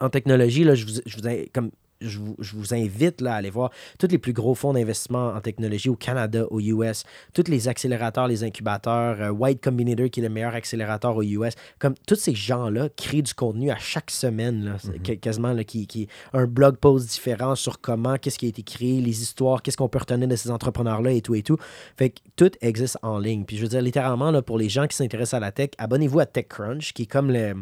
[0.00, 1.70] en technologie, là, je vous, je vous comme
[2.00, 5.88] je vous, invite là, à aller voir tous les plus gros fonds d'investissement en technologie
[5.88, 10.28] au Canada, aux US, tous les accélérateurs, les incubateurs, euh, White Combinator qui est le
[10.28, 11.54] meilleur accélérateur aux US.
[11.78, 15.20] Comme tous ces gens-là créent du contenu à chaque semaine, là, mm-hmm.
[15.20, 19.00] quasiment là, qui, qui un blog post différent sur comment, qu'est-ce qui a été créé,
[19.00, 21.56] les histoires, qu'est-ce qu'on peut retenir de ces entrepreneurs-là et tout et tout.
[21.96, 23.44] Fait que tout existe en ligne.
[23.44, 26.20] Puis je veux dire, littéralement, là, pour les gens qui s'intéressent à la tech, abonnez-vous
[26.20, 27.54] à TechCrunch, qui est comme le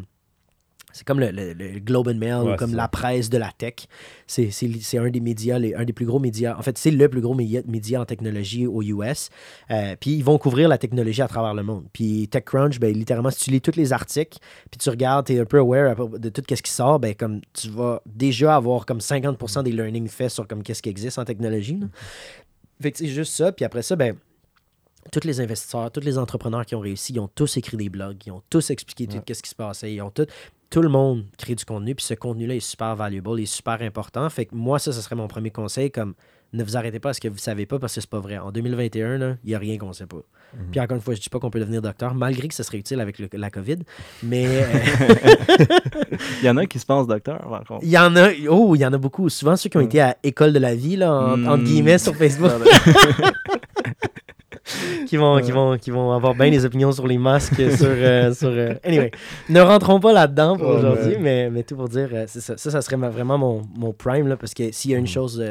[0.93, 3.87] c'est comme le, le, Globe and Mail ou comme la presse de la tech.
[4.27, 6.55] C'est un des médias, les, un des plus gros médias.
[6.57, 9.29] En fait, c'est le plus gros média, en technologie aux US.
[9.71, 11.85] Euh, puis ils vont couvrir la technologie à travers le monde.
[11.91, 14.37] Puis TechCrunch, ben, littéralement, si tu lis tous les articles,
[14.69, 17.41] puis tu regardes, tu es un peu aware de tout ce qui sort, ben, comme
[17.53, 21.25] tu vas déjà avoir comme 50% des learnings faits sur comme qu'est-ce qui existe en
[21.25, 21.79] technologie.
[22.81, 23.51] Fait que c'est juste ça.
[23.51, 24.15] Puis après ça, ben
[25.11, 28.17] tous les investisseurs, tous les entrepreneurs qui ont réussi, ils ont tous écrit des blogs,
[28.25, 30.27] ils ont tous expliqué tout ce qui se passait, ils ont tout
[30.73, 33.79] tout le monde crée du contenu, puis ce contenu-là est super valuable, il est super
[33.83, 34.27] important.
[34.31, 36.15] Fait que moi, ça, ce serait mon premier conseil, comme
[36.51, 38.19] ne vous arrêtez pas à ce que vous ne savez pas parce que c'est pas
[38.19, 38.39] vrai.
[38.39, 40.17] En 2021, il n'y a rien qu'on ne sait pas.
[40.17, 40.71] Mhm.
[40.71, 42.63] Puis encore une fois, je ne dis pas qu'on peut devenir docteur, malgré que ce
[42.63, 43.77] serait utile avec la COVID.
[44.23, 44.47] Mais.
[45.53, 45.65] Euh,
[46.41, 47.83] il y en a qui se pensent docteur, par contre.
[47.83, 48.29] Il y en a.
[48.49, 49.29] Oh, il y en a beaucoup.
[49.29, 51.63] Souvent ceux qui ont été à École de la vie, là, entre hmm.
[51.63, 52.51] guillemets, sur Facebook.
[55.07, 57.55] qui, vont, qui, vont, qui vont avoir bien des opinions sur les masques.
[57.55, 59.11] sur, euh, sur euh, Anyway,
[59.49, 62.57] ne rentrons pas là-dedans pour aujourd'hui, mais, mais tout pour dire, euh, ça.
[62.57, 62.71] ça.
[62.71, 62.81] ça.
[62.81, 65.07] serait vraiment mon, mon prime, là, parce que s'il y a une mm.
[65.07, 65.43] chose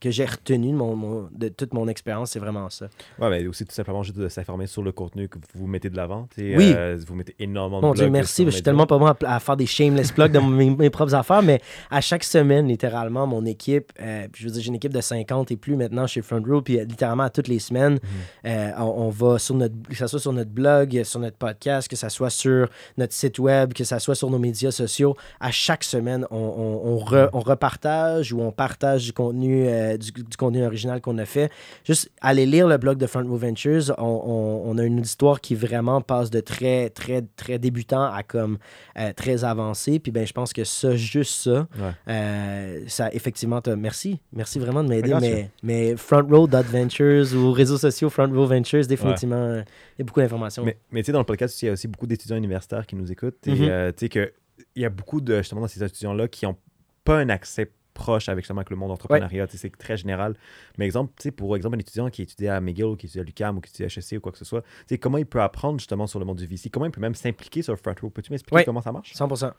[0.00, 2.88] que j'ai retenu de, mon, de toute mon expérience, c'est vraiment ça.
[3.18, 5.96] Ouais, mais aussi tout simplement juste de s'informer sur le contenu que vous mettez de
[5.96, 6.28] l'avant.
[6.36, 6.74] Oui.
[6.76, 8.44] Euh, vous mettez énormément de Mon Dieu, merci.
[8.44, 11.62] Je suis tellement pas bon à, faire des shameless plugs dans mes, propres affaires, mais
[11.90, 15.50] à chaque semaine, littéralement, mon équipe, euh, je veux dire, j'ai une équipe de 50
[15.50, 17.98] et plus maintenant chez Front Row, puis euh, littéralement, à toutes les semaines,
[18.44, 18.74] mhm.
[18.78, 22.10] on, va sur notre, que ce soit sur notre blog, sur notre podcast, que ce
[22.10, 22.68] soit sur
[22.98, 26.96] notre site web, que ce soit sur nos médias sociaux, à chaque semaine, on, on,
[27.00, 27.30] mhm.
[27.32, 31.50] on repartage ou on partage du contenu euh, du, contenu original qu'on a fait.
[31.84, 33.94] Juste aller lire le blog de Front Row Ventures.
[33.98, 38.58] On, a une histoire qui vraiment passe de très, très, très débutant à comme
[38.98, 39.98] euh, très avancé.
[39.98, 41.66] Puis ben, je pense que ça, juste ça,
[42.08, 44.20] euh, ça effectivement, merci.
[44.32, 45.14] Merci vraiment de m'aider.
[45.20, 50.04] Mais, mais Front Row Ventures ou réseaux sociaux Front Row Ventures, définitivement, il y a
[50.04, 50.64] beaucoup d'informations.
[50.64, 52.96] Mais, mais tu sais, dans le podcast, il y a aussi beaucoup d'étudiants universitaires qui
[52.96, 53.46] nous écoutent.
[53.46, 53.92] Et mm-hmm.
[53.92, 54.32] tu sais que
[54.74, 56.56] il y a beaucoup de justement dans ces étudiants-là qui n'ont
[57.04, 59.46] pas un accès proche avec justement avec le monde entrepreneuriat.
[59.48, 60.36] C'est très général.
[60.78, 63.56] Mais exemple, pour exemple, un étudiant qui étudie à McGill, ou qui étudie à l'UQAM
[63.56, 64.62] ou qui étudie à HEC ou quoi que ce soit,
[65.00, 66.70] comment il peut apprendre justement sur le monde du VC?
[66.70, 68.10] Comment il peut même s'impliquer sur Front Row?
[68.10, 69.14] Peux-tu m'expliquer comment ça marche?
[69.14, 69.52] 100%.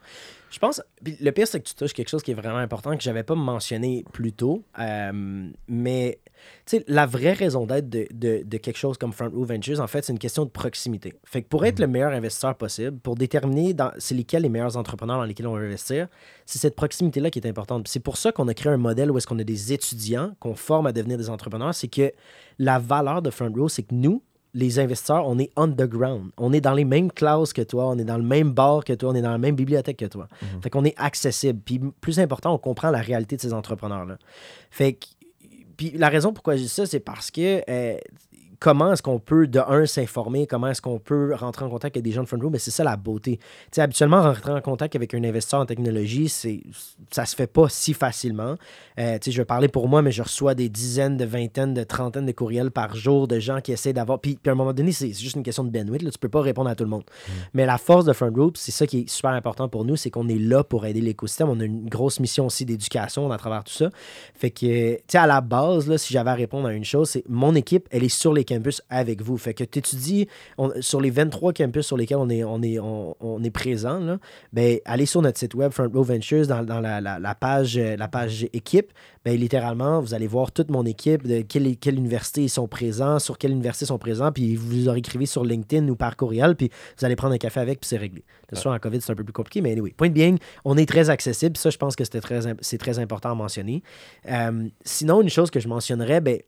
[0.50, 3.02] Je pense, le pire, c'est que tu touches quelque chose qui est vraiment important que
[3.02, 4.62] j'avais pas mentionné plus tôt.
[4.78, 6.18] Euh, mais
[6.66, 10.04] sais, la vraie raison d'être de, de, quelque chose comme Front Row Ventures, en fait,
[10.04, 11.14] c'est une question de proximité.
[11.24, 11.86] Fait que pour être mhm.
[11.86, 15.54] le meilleur investisseur possible, pour déterminer dans, c'est lesquels les meilleurs entrepreneurs dans lesquels on
[15.54, 16.08] va investir,
[16.46, 17.88] c'est cette proximité-là qui est importante.
[17.88, 20.54] C'est pour ça qu'on a créé un modèle où est-ce qu'on a des étudiants qu'on
[20.54, 21.74] forme à devenir des entrepreneurs.
[21.74, 22.12] C'est que
[22.58, 24.22] la valeur de Front Row, c'est que nous,
[24.54, 26.30] les investisseurs, on est underground.
[26.36, 28.92] On est dans les mêmes classes que toi, on est dans le même bar que
[28.92, 30.26] toi, on est dans la même bibliothèque que toi.
[30.40, 30.62] Mhm.
[30.62, 31.60] Fait qu'on est accessible.
[31.64, 34.18] Puis plus important, on comprend la réalité de ces entrepreneurs-là.
[34.70, 35.06] Fait que
[35.78, 37.96] puis la raison pourquoi je dis ça, c'est parce que euh,
[38.60, 42.04] comment est-ce qu'on peut, de un, s'informer, comment est-ce qu'on peut rentrer en contact avec
[42.04, 43.38] des gens de front row, mais c'est ça la beauté.
[43.70, 46.62] sais, habituellement, rentrer en contact avec un investisseur en technologie, c'est,
[47.10, 48.56] ça se fait pas si facilement.
[48.98, 52.26] Euh, je vais parler pour moi, mais je reçois des dizaines, de vingtaines, de trentaines
[52.26, 54.20] de courriels par jour de gens qui essaient d'avoir.
[54.20, 56.02] Puis, à un moment donné, c'est juste une question de bandwidth.
[56.02, 57.04] Là, tu peux pas répondre à tout le monde.
[57.04, 57.32] Mm.
[57.54, 60.10] Mais la force de Front Row, c'est ça qui est super important pour nous, c'est
[60.10, 61.48] qu'on est là pour aider l'écosystème.
[61.48, 63.90] On a une grosse mission aussi d'éducation à travers tout ça.
[64.34, 67.10] Fait que, tu sais, à la base, là, si j'avais à répondre à une chose,
[67.10, 69.36] c'est mon équipe, elle est sur les campus avec vous.
[69.36, 70.28] Fait que tu étudies
[70.80, 74.18] sur les 23 campus sur lesquels on est, on est, on, est présent, là,
[74.52, 78.46] ben, allez sur notre site web Front Row Ventures dans, la, la, page, la page
[78.52, 78.92] équipe.
[79.24, 83.18] Ben, littéralement, vous allez voir toute mon équipe, de quelle, quelle université ils sont présents,
[83.18, 86.56] sur quelle université ils sont présents, puis vous leur écrivez sur LinkedIn ou par courriel,
[86.56, 88.24] puis vous allez prendre un café avec, puis c'est réglé.
[88.50, 88.66] De ouais.
[88.66, 89.92] en COVID, c'est un peu plus compliqué, mais anyway.
[89.96, 92.40] Point bien, on est très accessible, ça, je pense que c'est très,
[92.78, 93.82] très important à mentionner.
[94.30, 96.38] Euh, sinon, une chose que je mentionnerais, ben,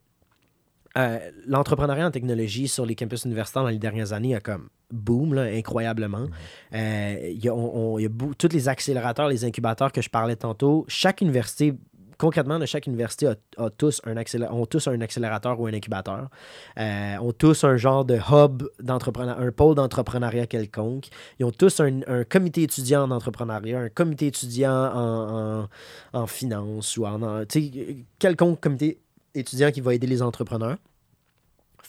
[0.98, 5.34] euh, l'entrepreneuriat en technologie sur les campus universitaires dans les dernières années a comme boom,
[5.34, 6.26] là, incroyablement.
[6.74, 10.84] Euh, il y a, tous les accélérateurs, les incubateurs que je parlais tantôt.
[10.88, 11.74] Chaque université
[12.18, 14.14] concrètement, de chaque université a, tous un
[14.50, 16.28] ont tous un accélérateur ou un incubateur.
[16.78, 21.06] Euh, ont tous un genre de hub d'entrepreneuriat, un pôle d'entrepreneuriat quelconque.
[21.38, 25.68] Ils ont tous un, comité étudiant en entrepreneuriat, un comité étudiant en,
[26.12, 27.44] en, finance ou en, en
[28.18, 28.98] quelconque comité
[29.34, 30.76] étudiant qui va aider les entrepreneurs.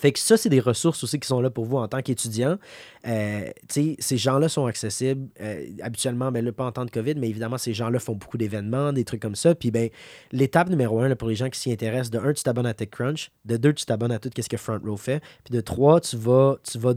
[0.01, 2.57] Fait que ça, c'est des ressources aussi qui sont là pour vous en tant qu'étudiant.
[3.07, 7.59] Euh, ces gens-là sont accessibles euh, habituellement, ben, pas en temps de COVID, mais évidemment,
[7.59, 9.53] ces gens-là font beaucoup d'événements, des trucs comme ça.
[9.53, 9.89] Puis ben,
[10.31, 13.29] l'étape numéro un, pour les gens qui s'y intéressent, de un, tu t'abonnes à TechCrunch.
[13.45, 15.21] De deux, tu t'abonnes à tout ce que Front Row fait.
[15.43, 16.93] Puis de trois, tu vas, tu vas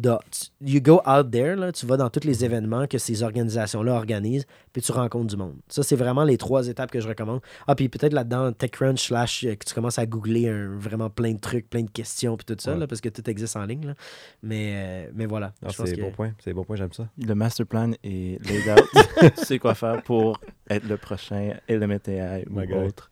[0.62, 4.46] you go out there, là, tu vas dans tous les événements que ces organisations-là organisent,
[4.74, 5.54] puis tu rencontres du monde.
[5.68, 7.40] Ça, c'est vraiment les trois étapes que je recommande.
[7.66, 11.40] Ah, puis peut-être là-dedans, TechCrunch, slash, euh, que tu commences à googler vraiment plein de
[11.40, 13.86] trucs, plein de questions, puis tout ça, là, parce que tout existe en ligne.
[13.86, 13.94] Là.
[14.42, 15.52] Mais, mais voilà.
[15.64, 16.32] Ah, c'est bon point.
[16.40, 17.08] C'est bon point, j'aime ça.
[17.16, 19.32] Le master plan est laid out.
[19.36, 23.10] tu sais quoi faire pour être le prochain Element AI ou autre.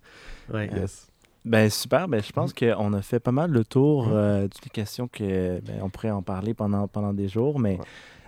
[0.52, 0.68] Ouais.
[0.74, 0.86] Euh,
[1.44, 2.74] ben super, ben, je pense mm-hmm.
[2.74, 4.12] qu'on a fait pas mal le tour mm-hmm.
[4.14, 7.78] euh, des questions que ben, on pourrait en parler pendant, pendant des jours, mais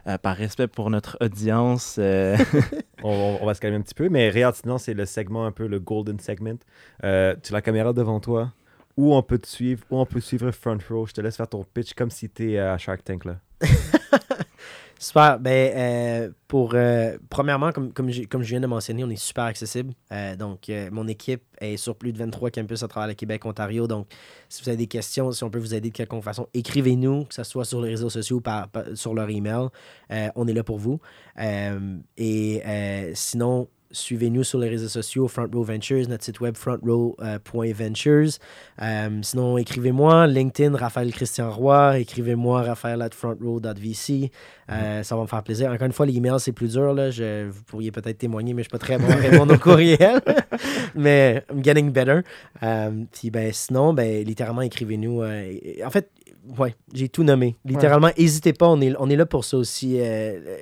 [0.07, 1.99] euh, par respect pour notre audience.
[3.03, 5.53] on, on, va se calmer un petit peu, mais regarde, sinon c'est le segment un
[5.53, 6.59] peu le golden segment.
[7.01, 8.53] tu as la caméra devant toi
[8.97, 11.07] où on peut te suivre, où on peut suivre Front Row?
[11.07, 13.25] Je te laisse faire ton pitch comme si tu à Shark Tank.
[13.25, 13.37] Là.
[15.05, 15.39] super.
[15.39, 19.17] Ben, euh, pour, euh, premièrement, comme, comme, je, comme je viens de mentionner, on est
[19.17, 19.93] super accessible.
[20.13, 23.87] Euh, donc, mon équipe est sur plus de 23 campus à travers le Québec, Ontario.
[23.87, 24.07] Donc,
[24.49, 27.35] si vous avez des questions, si on peut vous aider de quelque façon, écrivez-nous, que
[27.35, 29.69] ce soit sur les réseaux sociaux ou par, sur leur email.
[30.35, 31.01] on est là pour vous.
[32.17, 38.31] et sinon, Suivez-nous sur les réseaux sociaux, Front Row Ventures, notre site web frontrow.ventures.
[38.83, 44.33] Euh, sinon, écrivez-moi, LinkedIn, Raphaël Christian Roy, écrivez-moi, Raphaël at frontrow.vc.
[44.73, 45.71] Euh, ça va me faire plaisir.
[45.71, 46.93] Encore une fois, l'email, c'est plus dur.
[46.93, 47.11] Là.
[47.11, 50.21] Vous pourriez peut-être témoigner, mais je ne suis pas très bon à répondre aux courriels.
[50.97, 52.21] mais I'm getting better.
[52.65, 55.23] Euh, puis ben, sinon, ben, littéralement, écrivez-nous.
[55.23, 56.11] en fait,
[56.59, 57.57] ouais, j'ai tout nommé.
[57.65, 59.97] Littéralement, n'hésitez pas, on est, on est là pour ça aussi.
[59.99, 60.59] Euh,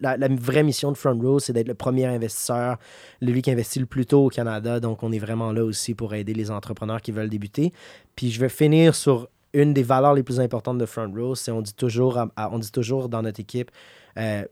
[0.00, 2.76] la, vraie mission de Front Row, c'est d'être le premier investisseur,
[3.20, 4.80] lui qui investit le plus tôt au Canada.
[4.80, 7.72] Donc, on est vraiment là aussi pour aider les entrepreneurs qui veulent débuter.
[8.16, 11.52] Puis, je vais finir sur une des valeurs les plus importantes de Front Row, c'est
[11.52, 13.70] on dit toujours, on dit toujours dans notre équipe,
[14.18, 14.44] euh,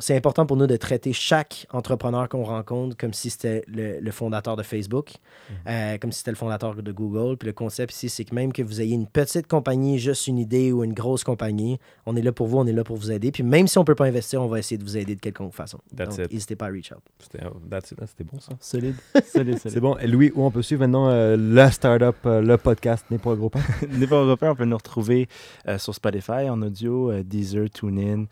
[0.00, 4.56] c'est important pour nous de traiter chaque entrepreneur qu'on rencontre comme si c'était le, fondateur
[4.56, 5.12] de Facebook,
[5.50, 5.56] mhm.
[5.68, 7.36] euh, comme si c'était le fondateur de Google.
[7.36, 10.38] Puis le concept ici, c'est que même que vous ayez une petite compagnie, juste une
[10.38, 13.12] idée ou une grosse compagnie, on est là pour vous, on est là pour vous
[13.12, 13.30] aider.
[13.30, 15.20] Puis même si on ne peut pas investir, on va essayer de vous aider de
[15.20, 15.78] quelconque façon.
[15.92, 17.02] Donc, n'hésitez pas à reach out.
[17.18, 18.52] C'était bon ça.
[18.60, 18.96] Solide.
[19.26, 19.98] solide, C'est bon.
[19.98, 23.30] Et Louis, où on peut suivre maintenant euh, le startup, euh, le podcast N'est pas
[23.30, 25.28] européen N'est pas européen, on peut nous retrouver
[25.76, 28.26] sur Spotify en audio, Deezer, TuneIn.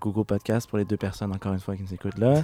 [0.00, 2.42] Google Podcast pour les deux personnes, encore une fois, qui nous écoutent là.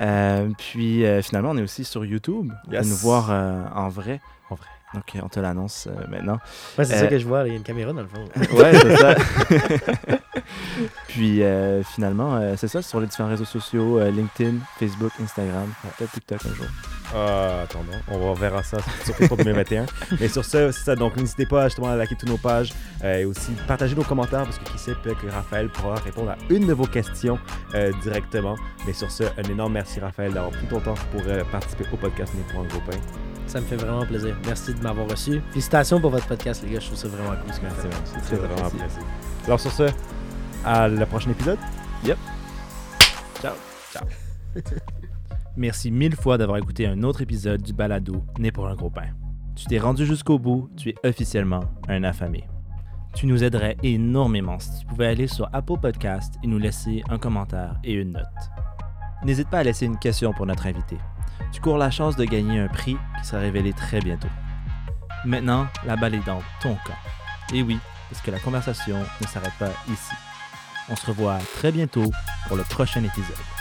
[0.00, 2.52] Euh, puis euh, finalement, on est aussi sur YouTube.
[2.70, 2.88] Yes.
[2.88, 4.20] nous voir euh, en vrai.
[4.50, 4.66] En vrai.
[4.94, 6.38] Donc, on te l'annonce maintenant.
[6.78, 7.46] Ouais, c'est ça que je vois.
[7.46, 8.24] Il y a une caméra dans le fond.
[8.56, 9.14] ouais, c'est ça.
[11.08, 11.42] Puis
[11.94, 16.66] finalement, c'est ça sur les différents réseaux sociaux LinkedIn, Facebook, Instagram, peut-être TikTok un jour.
[17.14, 19.86] Ah, attendons, on verra ça surtout pour 2021.
[20.20, 20.96] Mais sur ce, c'est ça.
[20.96, 22.72] Donc, n'hésitez pas justement à liker toutes nos pages
[23.04, 26.30] euh, et aussi partager nos commentaires parce que qui sait, peut-être que Raphaël pourra répondre
[26.30, 27.38] à une de vos questions
[27.74, 28.56] euh, directement.
[28.86, 31.96] Mais sur ce, un énorme merci, Raphaël, d'avoir pris ton temps pour euh, participer au
[31.96, 32.98] podcast Né pour un gros pain.
[33.46, 34.36] Ça me fait vraiment plaisir.
[34.46, 35.40] Merci de m'avoir reçu.
[35.50, 36.80] Félicitations pour votre podcast, les gars.
[36.80, 37.52] Je trouve ça vraiment cool.
[38.04, 39.02] C'est très, vraiment apprécié.
[39.46, 39.84] Alors, sur ce,
[40.64, 41.58] à le prochain épisode.
[42.04, 42.18] Yep.
[43.40, 43.54] Ciao.
[43.92, 44.04] Ciao.
[45.56, 49.10] Merci mille fois d'avoir écouté un autre épisode du balado Né pour un gros pain.
[49.54, 52.48] Tu t'es rendu jusqu'au bout, tu es officiellement un affamé.
[53.14, 57.18] Tu nous aiderais énormément si tu pouvais aller sur Apple Podcast et nous laisser un
[57.18, 58.24] commentaire et une note.
[59.24, 60.96] N'hésite pas à laisser une question pour notre invité.
[61.52, 64.28] Tu cours la chance de gagner un prix qui sera révélé très bientôt.
[65.24, 66.98] Maintenant, la balle est dans ton camp.
[67.52, 67.78] Et oui,
[68.10, 70.12] parce que la conversation ne s'arrête pas ici.
[70.88, 72.10] On se revoit très bientôt
[72.48, 73.53] pour le prochain épisode.